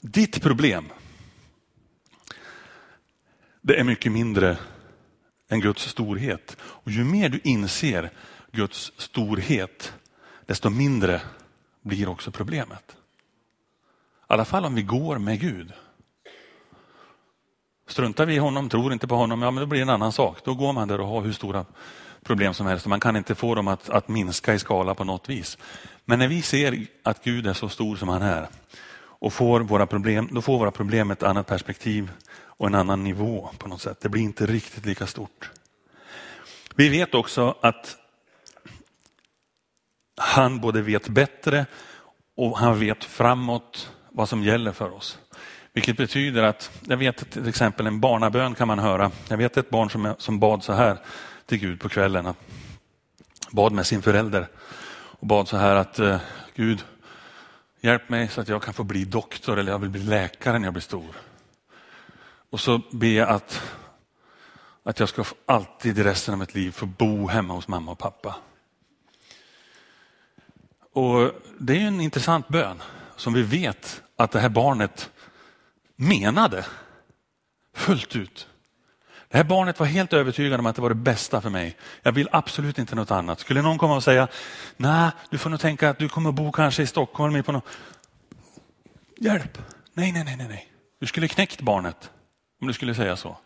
Ditt 0.00 0.42
problem 0.42 0.92
det 3.68 3.80
är 3.80 3.84
mycket 3.84 4.12
mindre 4.12 4.56
än 5.48 5.60
Guds 5.60 5.82
storhet. 5.82 6.56
Och 6.60 6.90
ju 6.90 7.04
mer 7.04 7.28
du 7.28 7.40
inser 7.44 8.10
Guds 8.52 8.92
storhet, 8.96 9.92
desto 10.46 10.70
mindre 10.70 11.20
blir 11.82 12.08
också 12.08 12.30
problemet. 12.30 12.97
I 14.30 14.32
alla 14.32 14.44
fall 14.44 14.64
om 14.64 14.74
vi 14.74 14.82
går 14.82 15.18
med 15.18 15.40
Gud. 15.40 15.72
Struntar 17.86 18.26
vi 18.26 18.34
i 18.34 18.38
honom, 18.38 18.68
tror 18.68 18.92
inte 18.92 19.08
på 19.08 19.14
honom, 19.14 19.42
ja 19.42 19.50
men 19.50 19.60
då 19.60 19.66
blir 19.66 19.78
det 19.78 19.82
en 19.82 19.90
annan 19.90 20.12
sak. 20.12 20.38
Då 20.44 20.54
går 20.54 20.72
man 20.72 20.88
där 20.88 21.00
och 21.00 21.08
har 21.08 21.22
hur 21.22 21.32
stora 21.32 21.64
problem 22.22 22.54
som 22.54 22.66
helst. 22.66 22.86
Man 22.86 23.00
kan 23.00 23.16
inte 23.16 23.34
få 23.34 23.54
dem 23.54 23.68
att, 23.68 23.90
att 23.90 24.08
minska 24.08 24.54
i 24.54 24.58
skala 24.58 24.94
på 24.94 25.04
något 25.04 25.28
vis. 25.28 25.58
Men 26.04 26.18
när 26.18 26.28
vi 26.28 26.42
ser 26.42 26.86
att 27.02 27.24
Gud 27.24 27.46
är 27.46 27.52
så 27.52 27.68
stor 27.68 27.96
som 27.96 28.08
han 28.08 28.22
är 28.22 28.48
och 29.00 29.32
får 29.32 29.60
våra 29.60 29.86
problem, 29.86 30.28
då 30.32 30.42
får 30.42 30.58
våra 30.58 30.70
problem 30.70 31.10
ett 31.10 31.22
annat 31.22 31.46
perspektiv 31.46 32.10
och 32.30 32.66
en 32.66 32.74
annan 32.74 33.04
nivå 33.04 33.50
på 33.58 33.68
något 33.68 33.80
sätt. 33.80 34.00
Det 34.00 34.08
blir 34.08 34.22
inte 34.22 34.46
riktigt 34.46 34.86
lika 34.86 35.06
stort. 35.06 35.50
Vi 36.74 36.88
vet 36.88 37.14
också 37.14 37.54
att 37.60 37.96
han 40.16 40.60
både 40.60 40.82
vet 40.82 41.08
bättre 41.08 41.66
och 42.36 42.58
han 42.58 42.78
vet 42.78 43.04
framåt 43.04 43.92
vad 44.10 44.28
som 44.28 44.42
gäller 44.42 44.72
för 44.72 44.94
oss. 44.94 45.18
Vilket 45.72 45.96
betyder 45.96 46.42
att, 46.42 46.70
jag 46.84 46.96
vet 46.96 47.30
till 47.30 47.48
exempel 47.48 47.86
en 47.86 48.00
barnabön 48.00 48.54
kan 48.54 48.68
man 48.68 48.78
höra. 48.78 49.10
Jag 49.28 49.36
vet 49.36 49.56
ett 49.56 49.70
barn 49.70 49.90
som, 49.90 50.14
som 50.18 50.38
bad 50.38 50.64
så 50.64 50.72
här 50.72 50.98
till 51.46 51.58
Gud 51.58 51.80
på 51.80 51.88
kvällen. 51.88 52.34
Bad 53.50 53.72
med 53.72 53.86
sin 53.86 54.02
förälder 54.02 54.48
och 55.20 55.26
bad 55.26 55.48
så 55.48 55.56
här 55.56 55.76
att 55.76 55.98
eh, 55.98 56.20
Gud, 56.54 56.84
hjälp 57.80 58.08
mig 58.08 58.28
så 58.28 58.40
att 58.40 58.48
jag 58.48 58.62
kan 58.62 58.74
få 58.74 58.84
bli 58.84 59.04
doktor 59.04 59.58
eller 59.58 59.72
jag 59.72 59.78
vill 59.78 59.90
bli 59.90 60.02
läkare 60.02 60.58
när 60.58 60.66
jag 60.66 60.74
blir 60.74 60.82
stor. 60.82 61.14
Och 62.50 62.60
så 62.60 62.80
ber 62.90 63.16
jag 63.16 63.28
att, 63.28 63.62
att 64.82 65.00
jag 65.00 65.08
ska 65.08 65.24
alltid 65.46 65.98
i 65.98 66.02
resten 66.02 66.34
av 66.34 66.40
mitt 66.40 66.54
liv 66.54 66.70
få 66.70 66.86
bo 66.86 67.26
hemma 67.26 67.54
hos 67.54 67.68
mamma 67.68 67.92
och 67.92 67.98
pappa. 67.98 68.36
Och 70.92 71.30
Det 71.58 71.76
är 71.76 71.86
en 71.86 72.00
intressant 72.00 72.48
bön 72.48 72.82
som 73.18 73.32
vi 73.32 73.42
vet 73.42 74.02
att 74.16 74.30
det 74.30 74.40
här 74.40 74.48
barnet 74.48 75.10
menade 75.96 76.66
fullt 77.74 78.16
ut. 78.16 78.48
Det 79.28 79.36
här 79.36 79.44
barnet 79.44 79.80
var 79.80 79.86
helt 79.86 80.12
övertygad 80.12 80.60
om 80.60 80.66
att 80.66 80.76
det 80.76 80.82
var 80.82 80.88
det 80.88 80.94
bästa 80.94 81.40
för 81.40 81.50
mig. 81.50 81.76
Jag 82.02 82.12
vill 82.12 82.28
absolut 82.32 82.78
inte 82.78 82.94
något 82.94 83.10
annat. 83.10 83.40
Skulle 83.40 83.62
någon 83.62 83.78
komma 83.78 83.96
och 83.96 84.04
säga, 84.04 84.28
nej, 84.76 85.10
du 85.30 85.38
får 85.38 85.50
nog 85.50 85.60
tänka 85.60 85.90
att 85.90 85.98
du 85.98 86.08
kommer 86.08 86.32
bo 86.32 86.52
kanske 86.52 86.82
i 86.82 86.86
Stockholm 86.86 87.42
på 87.42 87.52
någon... 87.52 87.62
Hjälp! 89.16 89.58
Nej, 89.94 90.12
nej, 90.12 90.24
nej, 90.24 90.36
nej, 90.36 90.48
nej. 90.48 90.72
Du 91.00 91.06
skulle 91.06 91.28
knäckt 91.28 91.60
barnet 91.60 92.10
om 92.60 92.66
du 92.66 92.72
skulle 92.72 92.94
säga 92.94 93.16
så. 93.16 93.36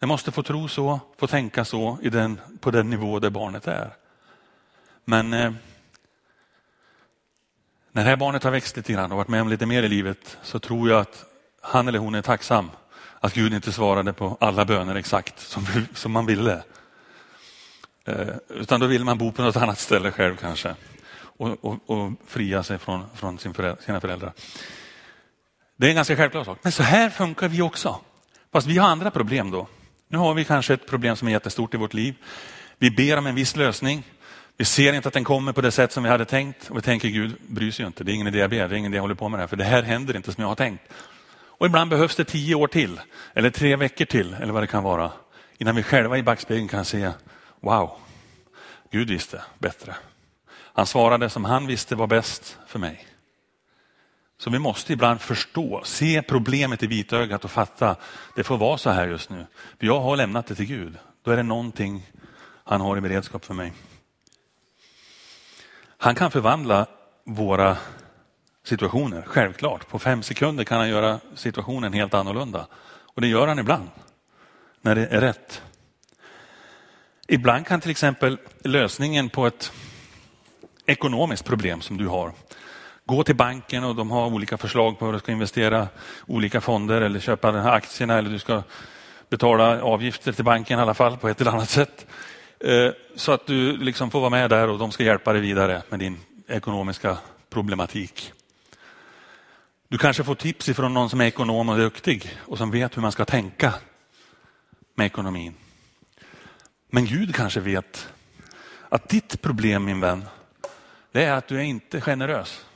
Det 0.00 0.06
måste 0.06 0.32
få 0.32 0.42
tro 0.42 0.68
så, 0.68 1.00
få 1.18 1.26
tänka 1.26 1.64
så 1.64 1.98
i 2.02 2.08
den, 2.08 2.40
på 2.60 2.70
den 2.70 2.90
nivå 2.90 3.18
där 3.18 3.30
barnet 3.30 3.66
är. 3.66 3.96
Men 5.04 5.32
eh, 5.32 5.52
när 7.94 8.04
det 8.04 8.10
här 8.10 8.16
barnet 8.16 8.44
har 8.44 8.50
växt 8.50 8.76
lite 8.76 8.92
grann 8.92 9.12
och 9.12 9.16
varit 9.16 9.28
med 9.28 9.42
om 9.42 9.48
lite 9.48 9.66
mer 9.66 9.82
i 9.82 9.88
livet 9.88 10.38
så 10.42 10.58
tror 10.58 10.90
jag 10.90 11.00
att 11.00 11.24
han 11.60 11.88
eller 11.88 11.98
hon 11.98 12.14
är 12.14 12.22
tacksam 12.22 12.70
att 13.20 13.34
Gud 13.34 13.54
inte 13.54 13.72
svarade 13.72 14.12
på 14.12 14.36
alla 14.40 14.64
böner 14.64 14.94
exakt 14.94 15.40
som, 15.40 15.66
som 15.94 16.12
man 16.12 16.26
ville. 16.26 16.62
Eh, 18.04 18.28
utan 18.48 18.80
då 18.80 18.86
vill 18.86 19.04
man 19.04 19.18
bo 19.18 19.32
på 19.32 19.42
något 19.42 19.56
annat 19.56 19.78
ställe 19.78 20.10
själv 20.10 20.36
kanske 20.36 20.74
och, 21.16 21.64
och, 21.64 21.90
och 21.90 22.12
fria 22.26 22.62
sig 22.62 22.78
från, 22.78 23.04
från 23.14 23.38
sin 23.38 23.54
föräldrar, 23.54 23.82
sina 23.84 24.00
föräldrar. 24.00 24.32
Det 25.76 25.86
är 25.86 25.90
en 25.90 25.96
ganska 25.96 26.16
självklar 26.16 26.44
sak. 26.44 26.58
Men 26.62 26.72
så 26.72 26.82
här 26.82 27.10
funkar 27.10 27.48
vi 27.48 27.62
också. 27.62 28.00
Fast 28.52 28.66
vi 28.66 28.78
har 28.78 28.88
andra 28.88 29.10
problem 29.10 29.50
då. 29.50 29.68
Nu 30.08 30.18
har 30.18 30.34
vi 30.34 30.44
kanske 30.44 30.74
ett 30.74 30.86
problem 30.86 31.16
som 31.16 31.28
är 31.28 31.32
jättestort 31.32 31.74
i 31.74 31.76
vårt 31.76 31.94
liv. 31.94 32.14
Vi 32.78 32.90
ber 32.90 33.16
om 33.16 33.26
en 33.26 33.34
viss 33.34 33.56
lösning. 33.56 34.02
Vi 34.56 34.64
ser 34.64 34.92
inte 34.92 35.08
att 35.08 35.14
den 35.14 35.24
kommer 35.24 35.52
på 35.52 35.60
det 35.60 35.70
sätt 35.70 35.92
som 35.92 36.02
vi 36.02 36.08
hade 36.08 36.24
tänkt 36.24 36.70
och 36.70 36.76
vi 36.76 36.82
tänker 36.82 37.08
Gud 37.08 37.36
bryr 37.46 37.70
sig 37.70 37.82
ju 37.82 37.86
inte. 37.86 38.04
Det 38.04 38.12
är 38.12 38.14
ingen 38.14 38.26
idé 38.26 38.38
jag 38.38 38.50
ber, 38.50 38.68
det 38.68 38.74
är 38.74 38.78
ingen 38.78 38.92
idé 38.92 38.96
jag 38.96 39.02
håller 39.02 39.14
på 39.14 39.28
med 39.28 39.38
det 39.38 39.42
här 39.42 39.48
för 39.48 39.56
det 39.56 39.64
här 39.64 39.82
händer 39.82 40.16
inte 40.16 40.32
som 40.32 40.42
jag 40.42 40.48
har 40.48 40.54
tänkt. 40.54 40.82
Och 41.36 41.66
ibland 41.66 41.90
behövs 41.90 42.16
det 42.16 42.24
tio 42.24 42.54
år 42.54 42.66
till 42.66 43.00
eller 43.34 43.50
tre 43.50 43.76
veckor 43.76 44.04
till 44.04 44.34
eller 44.34 44.52
vad 44.52 44.62
det 44.62 44.66
kan 44.66 44.82
vara 44.82 45.12
innan 45.58 45.76
vi 45.76 45.82
själva 45.82 46.18
i 46.18 46.22
backspegeln 46.22 46.68
kan 46.68 46.84
se 46.84 47.10
wow, 47.60 47.90
Gud 48.90 49.10
visste 49.10 49.42
bättre. 49.58 49.94
Han 50.52 50.86
svarade 50.86 51.30
som 51.30 51.44
han 51.44 51.66
visste 51.66 51.96
var 51.96 52.06
bäst 52.06 52.58
för 52.66 52.78
mig. 52.78 53.06
Så 54.38 54.50
vi 54.50 54.58
måste 54.58 54.92
ibland 54.92 55.20
förstå, 55.20 55.82
se 55.84 56.22
problemet 56.22 56.82
i 56.82 56.86
vitögat 56.86 57.44
och 57.44 57.50
fatta, 57.50 57.96
det 58.36 58.44
får 58.44 58.58
vara 58.58 58.78
så 58.78 58.90
här 58.90 59.08
just 59.08 59.30
nu. 59.30 59.46
För 59.78 59.86
jag 59.86 60.00
har 60.00 60.16
lämnat 60.16 60.46
det 60.46 60.54
till 60.54 60.66
Gud. 60.66 60.98
Då 61.22 61.30
är 61.30 61.36
det 61.36 61.42
någonting 61.42 62.10
han 62.64 62.80
har 62.80 62.96
i 62.96 63.00
beredskap 63.00 63.44
för 63.44 63.54
mig. 63.54 63.72
Han 66.04 66.14
kan 66.14 66.30
förvandla 66.30 66.86
våra 67.24 67.76
situationer, 68.64 69.22
självklart. 69.26 69.88
På 69.88 69.98
fem 69.98 70.22
sekunder 70.22 70.64
kan 70.64 70.78
han 70.78 70.88
göra 70.88 71.20
situationen 71.34 71.92
helt 71.92 72.14
annorlunda. 72.14 72.66
Och 73.14 73.20
det 73.20 73.26
gör 73.26 73.46
han 73.46 73.58
ibland, 73.58 73.88
när 74.80 74.94
det 74.94 75.06
är 75.06 75.20
rätt. 75.20 75.62
Ibland 77.28 77.66
kan 77.66 77.80
till 77.80 77.90
exempel 77.90 78.38
lösningen 78.64 79.28
på 79.28 79.46
ett 79.46 79.72
ekonomiskt 80.86 81.44
problem 81.44 81.80
som 81.80 81.96
du 81.96 82.06
har 82.06 82.32
gå 83.04 83.24
till 83.24 83.36
banken 83.36 83.84
och 83.84 83.94
de 83.94 84.10
har 84.10 84.26
olika 84.26 84.58
förslag 84.58 84.98
på 84.98 85.06
hur 85.06 85.12
du 85.12 85.18
ska 85.18 85.32
investera 85.32 85.88
olika 86.26 86.60
fonder 86.60 87.00
eller 87.00 87.20
köpa 87.20 87.52
de 87.52 87.60
här 87.60 87.72
aktierna 87.72 88.18
eller 88.18 88.30
du 88.30 88.38
ska 88.38 88.62
betala 89.28 89.82
avgifter 89.82 90.32
till 90.32 90.44
banken 90.44 90.78
i 90.78 90.82
alla 90.82 90.94
fall 90.94 91.16
på 91.16 91.28
ett 91.28 91.40
eller 91.40 91.50
annat 91.50 91.70
sätt. 91.70 92.06
Eh, 92.64 92.92
så 93.14 93.32
att 93.32 93.46
du 93.46 93.76
liksom 93.76 94.10
får 94.10 94.20
vara 94.20 94.30
med 94.30 94.50
där 94.50 94.68
och 94.68 94.78
de 94.78 94.92
ska 94.92 95.04
hjälpa 95.04 95.32
dig 95.32 95.42
vidare 95.42 95.82
med 95.88 95.98
din 95.98 96.18
ekonomiska 96.48 97.18
problematik. 97.50 98.32
Du 99.88 99.98
kanske 99.98 100.24
får 100.24 100.34
tips 100.34 100.68
ifrån 100.68 100.94
någon 100.94 101.10
som 101.10 101.20
är 101.20 101.24
ekonom 101.24 101.68
och 101.68 101.76
duktig 101.76 102.38
och 102.38 102.58
som 102.58 102.70
vet 102.70 102.96
hur 102.96 103.02
man 103.02 103.12
ska 103.12 103.24
tänka 103.24 103.74
med 104.94 105.06
ekonomin. 105.06 105.54
Men 106.90 107.06
Gud 107.06 107.34
kanske 107.34 107.60
vet 107.60 108.08
att 108.88 109.08
ditt 109.08 109.42
problem 109.42 109.84
min 109.84 110.00
vän, 110.00 110.24
det 111.12 111.24
är 111.24 111.32
att 111.32 111.48
du 111.48 111.58
är 111.58 111.62
inte 111.62 112.00
generös. 112.00 112.66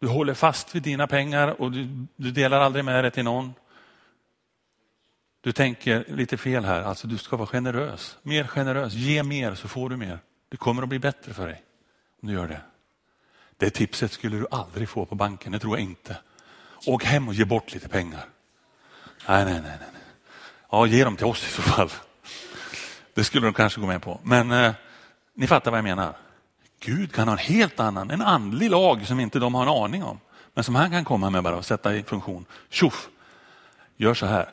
Du 0.00 0.06
håller 0.06 0.34
fast 0.34 0.74
vid 0.74 0.82
dina 0.82 1.06
pengar 1.06 1.60
och 1.60 1.72
du, 1.72 2.06
du 2.16 2.30
delar 2.30 2.60
aldrig 2.60 2.84
med 2.84 3.04
dig 3.04 3.10
till 3.10 3.24
någon. 3.24 3.54
Du 5.40 5.52
tänker 5.52 6.04
lite 6.08 6.36
fel 6.36 6.64
här, 6.64 6.82
alltså 6.82 7.06
du 7.06 7.18
ska 7.18 7.36
vara 7.36 7.46
generös, 7.46 8.18
mer 8.22 8.44
generös, 8.44 8.92
ge 8.92 9.22
mer 9.22 9.54
så 9.54 9.68
får 9.68 9.90
du 9.90 9.96
mer. 9.96 10.18
Det 10.48 10.56
kommer 10.56 10.82
att 10.82 10.88
bli 10.88 10.98
bättre 10.98 11.34
för 11.34 11.46
dig 11.46 11.62
om 12.22 12.28
du 12.28 12.34
gör 12.34 12.48
det. 12.48 12.60
Det 13.56 13.70
tipset 13.70 14.12
skulle 14.12 14.36
du 14.36 14.46
aldrig 14.50 14.88
få 14.88 15.06
på 15.06 15.14
banken, 15.14 15.52
det 15.52 15.58
tror 15.58 15.78
jag 15.78 15.84
inte. 15.84 16.16
Åk 16.86 17.04
hem 17.04 17.28
och 17.28 17.34
ge 17.34 17.44
bort 17.44 17.74
lite 17.74 17.88
pengar. 17.88 18.24
Nej, 19.28 19.44
nej, 19.44 19.54
nej. 19.54 19.62
nej. 19.62 20.02
Ja, 20.70 20.86
ge 20.86 21.04
dem 21.04 21.16
till 21.16 21.26
oss 21.26 21.48
i 21.48 21.50
så 21.50 21.62
fall. 21.62 21.90
Det 23.14 23.24
skulle 23.24 23.46
de 23.46 23.54
kanske 23.54 23.80
gå 23.80 23.86
med 23.86 24.02
på. 24.02 24.20
Men 24.22 24.50
eh, 24.50 24.72
ni 25.34 25.46
fattar 25.46 25.70
vad 25.70 25.78
jag 25.78 25.84
menar. 25.84 26.16
Gud 26.80 27.12
kan 27.12 27.28
ha 27.28 27.32
en 27.32 27.38
helt 27.38 27.80
annan, 27.80 28.10
en 28.10 28.22
andlig 28.22 28.70
lag 28.70 29.06
som 29.06 29.20
inte 29.20 29.38
de 29.38 29.54
har 29.54 29.62
en 29.62 29.68
aning 29.68 30.04
om. 30.04 30.20
Men 30.54 30.64
som 30.64 30.74
han 30.74 30.90
kan 30.90 31.04
komma 31.04 31.30
med 31.30 31.42
bara 31.42 31.56
och 31.56 31.64
sätta 31.64 31.96
i 31.96 32.02
funktion. 32.02 32.44
Tjoff, 32.68 33.08
gör 33.96 34.14
så 34.14 34.26
här. 34.26 34.50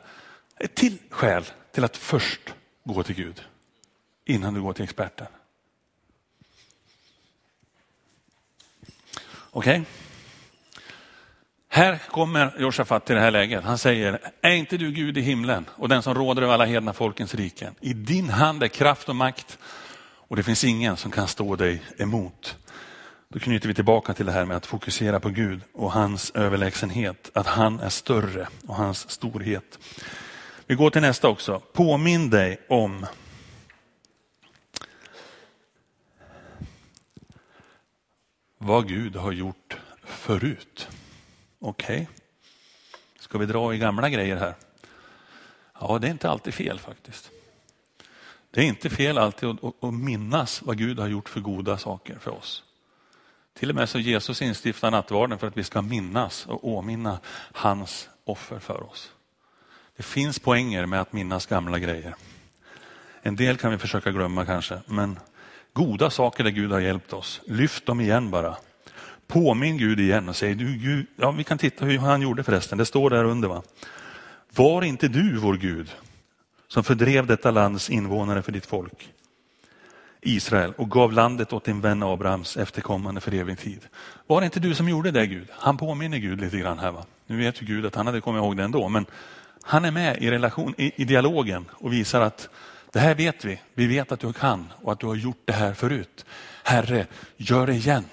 Ett 0.58 0.74
till 0.74 0.98
skäl 1.10 1.44
till 1.72 1.84
att 1.84 1.96
först 1.96 2.54
gå 2.84 3.02
till 3.02 3.14
Gud 3.14 3.42
innan 4.24 4.54
du 4.54 4.62
går 4.62 4.72
till 4.72 4.84
experten. 4.84 5.26
Okej? 9.50 9.80
Okay. 9.80 9.84
Här 11.68 11.98
kommer 12.10 12.54
Josafat 12.58 13.06
till 13.06 13.14
det 13.14 13.20
här 13.20 13.30
läget. 13.30 13.64
Han 13.64 13.78
säger, 13.78 14.20
är 14.40 14.50
inte 14.50 14.76
du 14.76 14.92
Gud 14.92 15.18
i 15.18 15.20
himlen 15.20 15.64
och 15.70 15.88
den 15.88 16.02
som 16.02 16.14
råder 16.14 16.42
över 16.42 16.54
alla 16.54 16.64
hedna 16.64 16.92
folkens 16.92 17.34
riken? 17.34 17.74
I 17.80 17.92
din 17.92 18.30
hand 18.30 18.62
är 18.62 18.68
kraft 18.68 19.08
och 19.08 19.16
makt 19.16 19.58
och 20.28 20.36
det 20.36 20.42
finns 20.42 20.64
ingen 20.64 20.96
som 20.96 21.10
kan 21.10 21.28
stå 21.28 21.56
dig 21.56 21.82
emot. 21.98 22.56
Då 23.28 23.38
knyter 23.38 23.68
vi 23.68 23.74
tillbaka 23.74 24.14
till 24.14 24.26
det 24.26 24.32
här 24.32 24.44
med 24.44 24.56
att 24.56 24.66
fokusera 24.66 25.20
på 25.20 25.28
Gud 25.28 25.60
och 25.72 25.92
hans 25.92 26.30
överlägsenhet, 26.30 27.30
att 27.34 27.46
han 27.46 27.80
är 27.80 27.88
större 27.88 28.48
och 28.66 28.74
hans 28.74 29.10
storhet. 29.10 29.78
Vi 30.68 30.74
går 30.74 30.90
till 30.90 31.02
nästa 31.02 31.28
också. 31.28 31.62
Påminn 31.72 32.30
dig 32.30 32.60
om 32.68 33.06
vad 38.58 38.88
Gud 38.88 39.16
har 39.16 39.32
gjort 39.32 39.76
förut. 40.04 40.88
Okej, 41.58 42.02
okay. 42.02 42.06
ska 43.18 43.38
vi 43.38 43.46
dra 43.46 43.74
i 43.74 43.78
gamla 43.78 44.10
grejer 44.10 44.36
här? 44.36 44.54
Ja, 45.80 45.98
det 45.98 46.06
är 46.06 46.10
inte 46.10 46.30
alltid 46.30 46.54
fel 46.54 46.78
faktiskt. 46.78 47.30
Det 48.50 48.60
är 48.60 48.64
inte 48.64 48.90
fel 48.90 49.18
alltid 49.18 49.48
att, 49.48 49.84
att 49.84 49.94
minnas 49.94 50.62
vad 50.62 50.78
Gud 50.78 50.98
har 50.98 51.08
gjort 51.08 51.28
för 51.28 51.40
goda 51.40 51.78
saker 51.78 52.18
för 52.18 52.30
oss. 52.30 52.64
Till 53.54 53.70
och 53.70 53.76
med 53.76 53.88
så 53.88 53.98
Jesus 53.98 54.42
instiftar 54.42 54.90
nattvarden 54.90 55.38
för 55.38 55.46
att 55.46 55.56
vi 55.56 55.64
ska 55.64 55.82
minnas 55.82 56.46
och 56.46 56.64
åminna 56.64 57.18
hans 57.52 58.08
offer 58.24 58.58
för 58.58 58.82
oss. 58.82 59.12
Det 59.96 60.02
finns 60.02 60.38
poänger 60.38 60.86
med 60.86 61.00
att 61.00 61.12
minnas 61.12 61.46
gamla 61.46 61.78
grejer. 61.78 62.14
En 63.22 63.36
del 63.36 63.56
kan 63.56 63.70
vi 63.70 63.78
försöka 63.78 64.10
glömma 64.10 64.44
kanske, 64.44 64.78
men 64.86 65.18
goda 65.72 66.10
saker 66.10 66.44
där 66.44 66.50
Gud 66.50 66.72
har 66.72 66.80
hjälpt 66.80 67.12
oss, 67.12 67.40
lyft 67.46 67.86
dem 67.86 68.00
igen 68.00 68.30
bara. 68.30 68.56
Påminn 69.26 69.78
Gud 69.78 70.00
igen 70.00 70.28
och 70.28 70.36
säg, 70.36 70.54
du 70.54 70.76
Gud, 70.76 71.06
ja 71.16 71.30
vi 71.30 71.44
kan 71.44 71.58
titta 71.58 71.84
hur 71.84 71.98
han 71.98 72.22
gjorde 72.22 72.42
förresten, 72.42 72.78
det 72.78 72.86
står 72.86 73.10
där 73.10 73.24
under 73.24 73.48
va. 73.48 73.62
Var 74.54 74.82
inte 74.82 75.08
du 75.08 75.36
vår 75.36 75.56
Gud 75.56 75.90
som 76.68 76.84
fördrev 76.84 77.26
detta 77.26 77.50
lands 77.50 77.90
invånare 77.90 78.42
för 78.42 78.52
ditt 78.52 78.66
folk 78.66 79.12
Israel 80.20 80.72
och 80.76 80.90
gav 80.90 81.12
landet 81.12 81.52
åt 81.52 81.64
din 81.64 81.80
vän 81.80 82.02
Abrahams 82.02 82.56
efterkommande 82.56 83.20
för 83.20 83.34
evig 83.34 83.58
tid. 83.58 83.80
Var 84.26 84.40
det 84.40 84.44
inte 84.44 84.60
du 84.60 84.74
som 84.74 84.88
gjorde 84.88 85.10
det 85.10 85.26
Gud? 85.26 85.48
Han 85.52 85.76
påminner 85.76 86.18
Gud 86.18 86.40
lite 86.40 86.58
grann 86.58 86.78
här. 86.78 86.92
Va? 86.92 87.04
Nu 87.26 87.36
vet 87.36 87.62
ju 87.62 87.66
Gud 87.66 87.86
att 87.86 87.94
han 87.94 88.06
hade 88.06 88.20
kommit 88.20 88.40
ihåg 88.40 88.56
det 88.56 88.62
ändå, 88.62 88.88
men 88.88 89.06
han 89.68 89.84
är 89.84 89.90
med 89.90 90.22
i, 90.22 90.30
relation, 90.30 90.74
i, 90.78 91.02
i 91.02 91.04
dialogen 91.04 91.70
och 91.72 91.92
visar 91.92 92.20
att 92.20 92.48
det 92.92 93.00
här 93.00 93.14
vet 93.14 93.44
vi. 93.44 93.60
Vi 93.74 93.86
vet 93.86 94.12
att 94.12 94.20
du 94.20 94.32
kan 94.32 94.72
och 94.82 94.92
att 94.92 95.00
du 95.00 95.06
har 95.06 95.14
gjort 95.14 95.42
det 95.44 95.52
här 95.52 95.74
förut. 95.74 96.24
Herre, 96.64 97.06
gör 97.36 97.66
det 97.66 97.74
igen. 97.74 98.04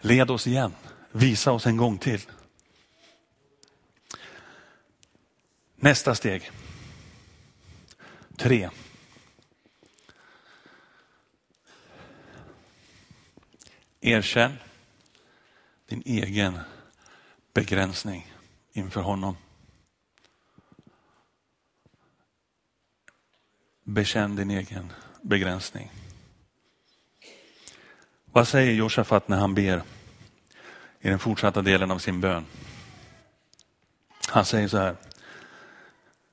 Led 0.00 0.30
oss 0.30 0.46
igen. 0.46 0.72
Visa 1.12 1.52
oss 1.52 1.66
en 1.66 1.76
gång 1.76 1.98
till. 1.98 2.20
Nästa 5.76 6.14
steg. 6.14 6.50
Tre. 8.36 8.70
Erkänn 14.00 14.52
din 15.86 16.02
egen 16.06 16.58
begränsning 17.54 18.32
inför 18.72 19.00
honom. 19.00 19.36
Bekänn 23.92 24.36
din 24.36 24.50
egen 24.50 24.92
begränsning. 25.22 25.92
Vad 28.24 28.48
säger 28.48 28.72
Josafat 28.72 29.28
när 29.28 29.36
han 29.36 29.54
ber 29.54 29.82
i 31.00 31.08
den 31.08 31.18
fortsatta 31.18 31.62
delen 31.62 31.90
av 31.90 31.98
sin 31.98 32.20
bön? 32.20 32.44
Han 34.28 34.44
säger 34.44 34.68
så 34.68 34.78
här. 34.78 34.96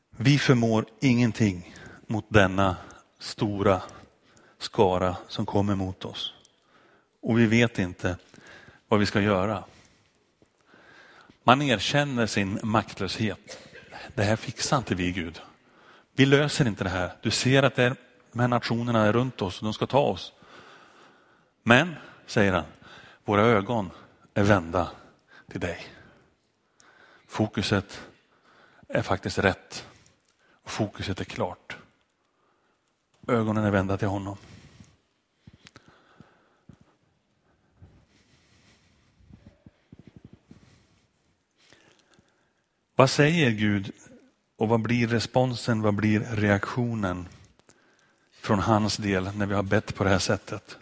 Vi 0.10 0.40
förmår 0.40 0.86
ingenting 1.00 1.76
mot 2.08 2.26
denna 2.28 2.76
stora 3.20 3.82
skara 4.60 5.18
som 5.28 5.46
kommer 5.46 5.76
mot 5.76 6.06
oss. 6.06 6.34
Och 7.22 7.40
vi 7.40 7.46
vet 7.46 7.80
inte 7.80 8.18
vad 8.88 9.00
vi 9.00 9.06
ska 9.06 9.22
göra. 9.22 9.64
Man 11.44 11.62
erkänner 11.62 12.28
sin 12.28 12.60
maktlöshet. 12.64 13.58
Det 14.16 14.24
här 14.24 14.36
fixar 14.36 14.78
inte 14.78 14.96
vi 14.96 15.12
Gud. 15.12 15.42
Vi 16.20 16.26
löser 16.26 16.68
inte 16.68 16.84
det 16.84 16.90
här. 16.90 17.12
Du 17.22 17.32
ser 17.32 17.64
att 17.64 17.76
det 17.76 17.84
är, 17.84 17.96
de 18.32 18.40
här 18.40 18.48
nationerna 18.48 19.06
är 19.06 19.14
runt 19.14 19.42
oss 19.42 19.60
och 19.60 19.64
de 19.64 19.74
ska 19.74 19.88
ta 19.88 20.00
oss. 20.00 20.34
Men, 21.64 21.96
säger 22.26 22.54
han, 22.54 22.64
våra 23.26 23.42
ögon 23.42 23.92
är 24.34 24.44
vända 24.44 24.92
till 25.48 25.60
dig. 25.60 25.88
Fokuset 27.28 28.02
är 28.88 29.02
faktiskt 29.02 29.38
rätt. 29.38 29.88
Fokuset 30.66 31.20
är 31.20 31.26
klart. 31.26 31.78
Ögonen 33.28 33.64
är 33.64 33.72
vända 33.72 33.98
till 33.98 34.08
honom. 34.08 34.38
Vad 42.96 43.10
säger 43.10 43.52
Gud 43.52 43.94
och 44.60 44.70
vad 44.70 44.82
blir 44.82 45.08
responsen, 45.08 45.82
vad 45.82 45.94
blir 45.94 46.20
reaktionen 46.20 47.28
från 48.42 48.60
hans 48.60 48.98
del 48.98 49.30
när 49.36 49.46
vi 49.46 49.54
har 49.54 49.64
bett 49.64 49.96
på 49.96 50.04
det 50.04 50.10
här 50.10 50.20
sättet? 50.20 50.78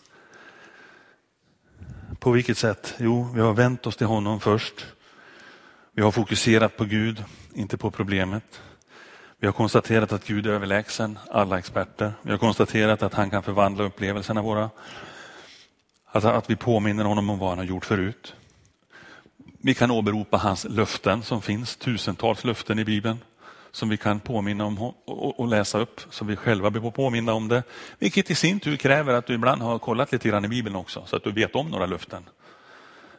På 2.20 2.32
vilket 2.32 2.58
sätt? 2.58 2.96
Jo, 2.98 3.30
vi 3.34 3.42
har 3.42 3.54
vänt 3.54 3.88
oss 3.88 3.96
till 3.96 4.08
honom 4.08 4.40
först. 4.40 4.86
Vi 5.94 6.02
har 6.02 6.12
fokuserat 6.12 6.78
på 6.78 6.86
Gud, 6.86 7.24
inte 7.54 7.78
på 7.78 7.92
problemet. 7.92 8.62
Vi 9.40 9.48
har 9.48 9.54
konstaterat 9.54 10.12
att 10.12 10.28
Gud 10.28 10.48
är 10.48 10.52
överlägsen 10.52 11.20
alla 11.32 11.60
experter. 11.60 12.14
Vi 12.22 12.32
har 12.32 12.38
konstaterat 12.38 13.04
att 13.04 13.14
han 13.14 13.30
kan 13.30 13.44
förvandla 13.44 13.84
upplevelserna 13.84 14.42
våra. 14.42 14.70
Alltså 16.06 16.30
att 16.30 16.50
vi 16.50 16.56
påminner 16.56 17.04
honom 17.04 17.30
om 17.30 17.40
vad 17.40 17.50
han 17.50 17.58
har 17.58 17.66
gjort 17.66 17.86
förut. 17.86 18.36
Vi 19.62 19.74
kan 19.74 19.92
åberopa 19.92 20.38
hans 20.38 20.64
löften 20.64 21.24
som 21.24 21.42
finns, 21.42 21.76
tusentals 21.76 22.44
löften 22.44 22.80
i 22.80 22.86
Bibeln 22.86 23.20
som 23.78 23.90
vi 23.90 23.98
kan 23.98 24.20
påminna 24.20 24.66
om 24.66 24.94
och 25.06 25.48
läsa 25.48 25.80
upp 25.80 26.02
så 26.10 26.26
vi 26.26 26.36
själva 26.36 26.70
blir 26.72 26.92
påminna 26.92 27.34
om 27.34 27.48
det. 27.48 27.64
Vilket 28.00 28.32
i 28.32 28.36
sin 28.36 28.60
tur 28.60 28.78
kräver 28.78 29.14
att 29.14 29.26
du 29.26 29.34
ibland 29.34 29.62
har 29.62 29.80
kollat 29.80 30.12
lite 30.12 30.30
grann 30.30 30.46
i 30.46 30.48
Bibeln 30.48 30.76
också 30.76 31.04
så 31.06 31.16
att 31.16 31.24
du 31.24 31.32
vet 31.32 31.56
om 31.56 31.70
några 31.70 31.86
löften. 31.86 32.24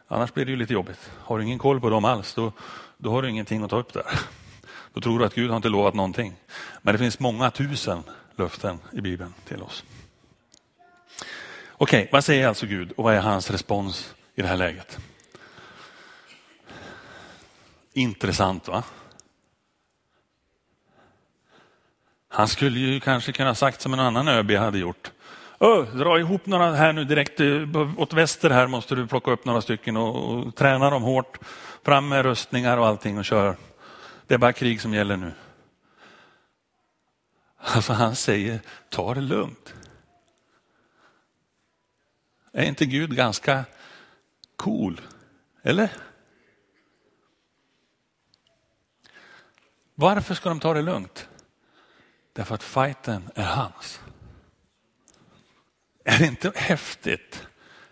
Annars 0.07 0.33
blir 0.33 0.45
det 0.45 0.51
ju 0.51 0.57
lite 0.57 0.73
jobbigt. 0.73 1.11
Har 1.19 1.37
du 1.37 1.43
ingen 1.43 1.59
koll 1.59 1.81
på 1.81 1.89
dem 1.89 2.05
alls 2.05 2.33
då, 2.33 2.51
då 2.97 3.11
har 3.11 3.21
du 3.21 3.29
ingenting 3.29 3.63
att 3.63 3.69
ta 3.69 3.79
upp 3.79 3.93
där. 3.93 4.03
Då 4.93 5.01
tror 5.01 5.19
du 5.19 5.25
att 5.25 5.35
Gud 5.35 5.49
har 5.49 5.57
inte 5.57 5.69
lovat 5.69 5.93
någonting. 5.93 6.35
Men 6.81 6.93
det 6.93 6.99
finns 6.99 7.19
många 7.19 7.51
tusen 7.51 8.03
löften 8.35 8.79
i 8.91 9.01
Bibeln 9.01 9.33
till 9.47 9.61
oss. 9.61 9.83
Okej, 11.71 11.99
okay, 11.99 12.07
vad 12.11 12.23
säger 12.23 12.47
alltså 12.47 12.65
Gud 12.65 12.91
och 12.91 13.03
vad 13.03 13.13
är 13.13 13.21
hans 13.21 13.51
respons 13.51 14.13
i 14.35 14.41
det 14.41 14.47
här 14.47 14.57
läget? 14.57 14.97
Intressant 17.93 18.67
va? 18.67 18.83
Han 22.31 22.47
skulle 22.47 22.79
ju 22.79 22.99
kanske 22.99 23.31
kunna 23.31 23.55
sagt 23.55 23.81
som 23.81 23.93
en 23.93 23.99
annan 23.99 24.27
ÖB 24.27 24.51
hade 24.51 24.79
gjort. 24.79 25.11
Dra 25.93 26.19
ihop 26.19 26.45
några 26.45 26.71
här 26.75 26.93
nu 26.93 27.03
direkt 27.03 27.39
eh, 27.39 27.99
åt 27.99 28.13
väster 28.13 28.49
här 28.49 28.67
måste 28.67 28.95
du 28.95 29.07
plocka 29.07 29.31
upp 29.31 29.45
några 29.45 29.61
stycken 29.61 29.97
och, 29.97 30.15
och 30.15 30.55
träna 30.55 30.89
dem 30.89 31.03
hårt. 31.03 31.37
Fram 31.83 32.09
med 32.09 32.25
rustningar 32.25 32.77
och 32.77 32.87
allting 32.87 33.17
och 33.17 33.25
kör. 33.25 33.55
Det 34.27 34.33
är 34.33 34.37
bara 34.37 34.53
krig 34.53 34.81
som 34.81 34.93
gäller 34.93 35.17
nu. 35.17 35.31
Alltså 37.57 37.93
han 37.93 38.15
säger, 38.15 38.59
ta 38.89 39.13
det 39.13 39.21
lugnt. 39.21 39.73
Är 42.51 42.63
inte 42.63 42.85
Gud 42.85 43.15
ganska 43.15 43.65
cool? 44.55 45.01
Eller? 45.63 45.89
Varför 49.95 50.35
ska 50.35 50.49
de 50.49 50.59
ta 50.59 50.73
det 50.73 50.81
lugnt? 50.81 51.28
Därför 52.39 52.55
att 52.55 52.63
fighten 52.63 53.29
är 53.35 53.43
hans. 53.43 53.99
Är 56.03 56.19
det 56.19 56.25
inte 56.25 56.51
häftigt 56.55 57.47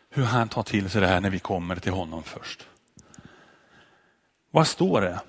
hur 0.09 0.23
han 0.23 0.49
tar 0.49 0.63
till 0.63 0.89
sig 0.89 1.01
det 1.01 1.07
här 1.07 1.21
när 1.21 1.29
vi 1.29 1.39
kommer 1.39 1.75
till 1.75 1.91
honom 1.91 2.23
först? 2.23 2.67
Vad 4.51 4.67
står 4.67 5.01
det? 5.01 5.19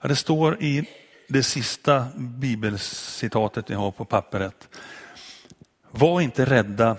Ja, 0.00 0.08
det 0.08 0.16
står 0.16 0.62
i 0.62 0.88
det 1.28 1.42
sista 1.42 2.06
bibelcitatet 2.16 3.68
ni 3.68 3.74
har 3.74 3.90
på 3.90 4.04
pappret. 4.04 4.68
Var 5.90 6.20
inte 6.20 6.44
rädda 6.44 6.96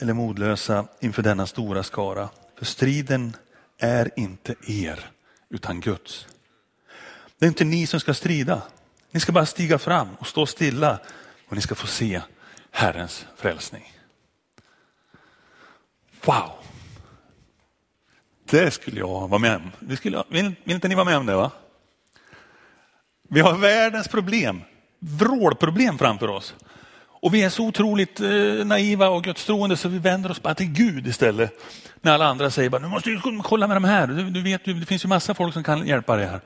eller 0.00 0.12
modlösa 0.12 0.86
inför 1.00 1.22
denna 1.22 1.46
stora 1.46 1.82
skara, 1.82 2.28
för 2.58 2.64
striden 2.64 3.36
är 3.78 4.10
inte 4.16 4.54
er 4.66 5.10
utan 5.48 5.80
Guds. 5.80 6.26
Det 7.38 7.46
är 7.46 7.48
inte 7.48 7.64
ni 7.64 7.86
som 7.86 8.00
ska 8.00 8.14
strida. 8.14 8.62
Ni 9.10 9.20
ska 9.20 9.32
bara 9.32 9.46
stiga 9.46 9.78
fram 9.78 10.08
och 10.18 10.26
stå 10.26 10.46
stilla 10.46 10.98
och 11.48 11.56
ni 11.56 11.62
ska 11.62 11.74
få 11.74 11.86
se 11.86 12.20
Herrens 12.70 13.26
frälsning. 13.36 13.92
Wow! 16.24 16.50
Det 18.50 18.70
skulle 18.70 18.98
jag 18.98 19.28
vara 19.28 19.38
med 19.38 19.56
om. 19.56 19.96
Skulle, 19.96 20.24
vill, 20.28 20.54
vill 20.64 20.74
inte 20.74 20.88
ni 20.88 20.94
vara 20.94 21.04
med 21.04 21.16
om 21.16 21.26
det? 21.26 21.34
va? 21.34 21.50
Vi 23.28 23.40
har 23.40 23.56
världens 23.56 24.08
problem, 24.08 24.62
vrålproblem 24.98 25.98
framför 25.98 26.30
oss. 26.30 26.54
Och 27.22 27.34
vi 27.34 27.42
är 27.42 27.50
så 27.50 27.66
otroligt 27.66 28.20
eh, 28.20 28.64
naiva 28.64 29.08
och 29.08 29.24
gudstroende 29.24 29.76
så 29.76 29.88
vi 29.88 29.98
vänder 29.98 30.30
oss 30.30 30.42
bara 30.42 30.54
till 30.54 30.72
Gud 30.72 31.06
istället. 31.06 31.52
När 32.00 32.12
alla 32.12 32.26
andra 32.26 32.50
säger 32.50 32.70
bara, 32.70 32.82
nu 32.82 32.88
måste 32.88 33.10
du 33.10 33.20
kolla 33.42 33.66
med 33.66 33.76
de 33.76 33.84
här. 33.84 34.06
Du, 34.06 34.30
du 34.30 34.42
vet, 34.42 34.64
det 34.64 34.86
finns 34.86 35.04
ju 35.04 35.08
massa 35.08 35.34
folk 35.34 35.54
som 35.54 35.64
kan 35.64 35.86
hjälpa 35.86 36.16
dig 36.16 36.26
här. 36.26 36.40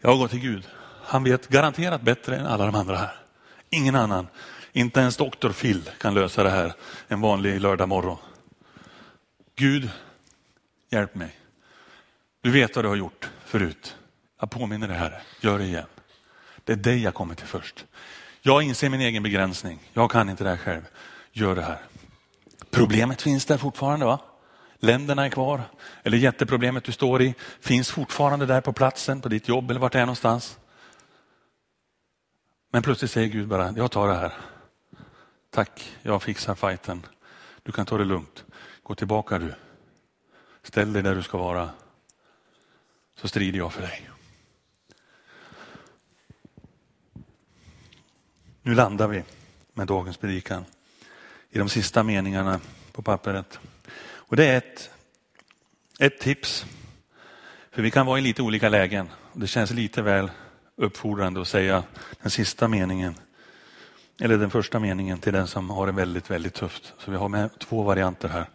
Jag 0.00 0.18
går 0.18 0.28
till 0.28 0.40
Gud. 0.40 0.66
Han 1.08 1.24
vet 1.24 1.48
garanterat 1.48 2.02
bättre 2.02 2.36
än 2.36 2.46
alla 2.46 2.66
de 2.66 2.74
andra 2.74 2.96
här. 2.96 3.14
Ingen 3.70 3.94
annan. 3.94 4.28
Inte 4.72 5.00
ens 5.00 5.16
doktor 5.16 5.52
Phil 5.52 5.90
kan 5.98 6.14
lösa 6.14 6.42
det 6.42 6.50
här 6.50 6.72
en 7.08 7.20
vanlig 7.20 7.60
lördag 7.60 7.88
morgon. 7.88 8.16
Gud, 9.56 9.90
hjälp 10.90 11.14
mig. 11.14 11.36
Du 12.40 12.50
vet 12.50 12.76
vad 12.76 12.84
du 12.84 12.88
har 12.88 12.96
gjort 12.96 13.30
förut. 13.44 13.96
Jag 14.40 14.50
påminner 14.50 14.88
dig 14.88 14.96
Herre, 14.96 15.20
gör 15.40 15.58
det 15.58 15.64
igen. 15.64 15.86
Det 16.64 16.72
är 16.72 16.76
dig 16.76 17.02
jag 17.02 17.14
kommer 17.14 17.34
till 17.34 17.46
först. 17.46 17.84
Jag 18.42 18.62
inser 18.62 18.88
min 18.88 19.00
egen 19.00 19.22
begränsning. 19.22 19.78
Jag 19.92 20.10
kan 20.10 20.28
inte 20.28 20.44
det 20.44 20.50
här 20.50 20.56
själv. 20.56 20.82
Gör 21.32 21.54
det 21.54 21.62
här. 21.62 21.78
Problemet 22.70 23.22
finns 23.22 23.46
där 23.46 23.58
fortfarande 23.58 24.06
va? 24.06 24.18
Länderna 24.78 25.24
är 25.24 25.30
kvar. 25.30 25.62
Eller 26.02 26.18
jätteproblemet 26.18 26.84
du 26.84 26.92
står 26.92 27.22
i 27.22 27.34
finns 27.60 27.90
fortfarande 27.90 28.46
där 28.46 28.60
på 28.60 28.72
platsen, 28.72 29.20
på 29.20 29.28
ditt 29.28 29.48
jobb 29.48 29.70
eller 29.70 29.80
vart 29.80 29.92
det 29.92 30.00
är 30.00 30.06
någonstans. 30.06 30.58
Men 32.70 32.82
plötsligt 32.82 33.10
säger 33.10 33.28
Gud 33.28 33.48
bara, 33.48 33.74
jag 33.76 33.90
tar 33.90 34.08
det 34.08 34.14
här. 34.14 34.32
Tack, 35.50 35.98
jag 36.02 36.22
fixar 36.22 36.54
fighten. 36.54 37.06
Du 37.62 37.72
kan 37.72 37.86
ta 37.86 37.98
det 37.98 38.04
lugnt. 38.04 38.44
Gå 38.82 38.94
tillbaka 38.94 39.38
du. 39.38 39.54
Ställ 40.62 40.92
dig 40.92 41.02
där 41.02 41.14
du 41.14 41.22
ska 41.22 41.38
vara. 41.38 41.70
Så 43.16 43.28
strider 43.28 43.58
jag 43.58 43.72
för 43.72 43.82
dig. 43.82 44.10
Nu 48.62 48.74
landar 48.74 49.08
vi 49.08 49.24
med 49.72 49.86
dagens 49.86 50.16
predikan 50.16 50.64
i 51.50 51.58
de 51.58 51.68
sista 51.68 52.02
meningarna 52.02 52.60
på 52.92 53.02
pappret. 53.02 53.58
Och 54.00 54.36
det 54.36 54.44
är 54.44 54.56
ett, 54.56 54.90
ett 55.98 56.20
tips. 56.20 56.66
För 57.70 57.82
vi 57.82 57.90
kan 57.90 58.06
vara 58.06 58.18
i 58.18 58.22
lite 58.22 58.42
olika 58.42 58.68
lägen. 58.68 59.08
Det 59.32 59.46
känns 59.46 59.70
lite 59.70 60.02
väl 60.02 60.30
uppfordrande 60.78 61.40
att 61.40 61.48
säga 61.48 61.84
den 62.22 62.30
sista 62.30 62.68
meningen, 62.68 63.14
eller 64.20 64.38
den 64.38 64.50
första 64.50 64.78
meningen 64.78 65.18
till 65.18 65.32
den 65.32 65.46
som 65.46 65.70
har 65.70 65.86
det 65.86 65.92
väldigt, 65.92 66.30
väldigt 66.30 66.54
tufft. 66.54 66.94
Så 66.98 67.10
vi 67.10 67.16
har 67.16 67.28
med 67.28 67.58
två 67.58 67.82
varianter 67.82 68.28
här. 68.28 68.46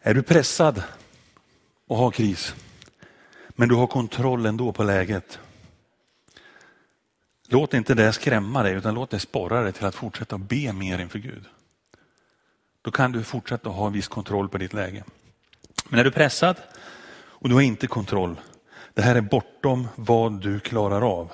Är 0.00 0.14
du 0.14 0.22
pressad 0.22 0.82
och 1.86 1.96
har 1.96 2.10
kris, 2.10 2.54
men 3.48 3.68
du 3.68 3.74
har 3.74 3.86
kontroll 3.86 4.46
ändå 4.46 4.72
på 4.72 4.82
läget. 4.82 5.38
Låt 7.48 7.74
inte 7.74 7.94
det 7.94 8.12
skrämma 8.12 8.62
dig, 8.62 8.74
utan 8.74 8.94
låt 8.94 9.10
det 9.10 9.18
sporra 9.18 9.62
dig 9.62 9.72
till 9.72 9.86
att 9.86 9.94
fortsätta 9.94 10.36
att 10.36 10.48
be 10.48 10.72
mer 10.72 10.98
inför 10.98 11.18
Gud. 11.18 11.44
Då 12.82 12.90
kan 12.90 13.12
du 13.12 13.24
fortsätta 13.24 13.68
ha 13.68 13.88
viss 13.88 14.08
kontroll 14.08 14.48
på 14.48 14.58
ditt 14.58 14.72
läge. 14.72 15.04
Men 15.88 16.00
är 16.00 16.04
du 16.04 16.10
pressad 16.10 16.56
och 17.12 17.48
du 17.48 17.54
har 17.54 17.62
inte 17.62 17.86
kontroll, 17.86 18.40
det 18.94 19.02
här 19.02 19.14
är 19.14 19.20
bortom 19.20 19.88
vad 19.96 20.40
du 20.40 20.60
klarar 20.60 21.02
av. 21.02 21.32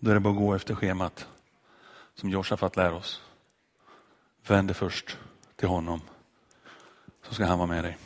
Då 0.00 0.10
är 0.10 0.14
det 0.14 0.20
bara 0.20 0.30
att 0.30 0.38
gå 0.38 0.54
efter 0.54 0.74
schemat 0.74 1.28
som 2.14 2.30
Josafat 2.30 2.76
lär 2.76 2.92
oss. 2.92 3.22
Vänd 4.46 4.68
dig 4.68 4.74
först 4.74 5.18
till 5.56 5.68
honom 5.68 6.00
så 7.22 7.34
ska 7.34 7.44
han 7.46 7.58
vara 7.58 7.68
med 7.68 7.84
dig. 7.84 7.98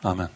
Amen. 0.00 0.28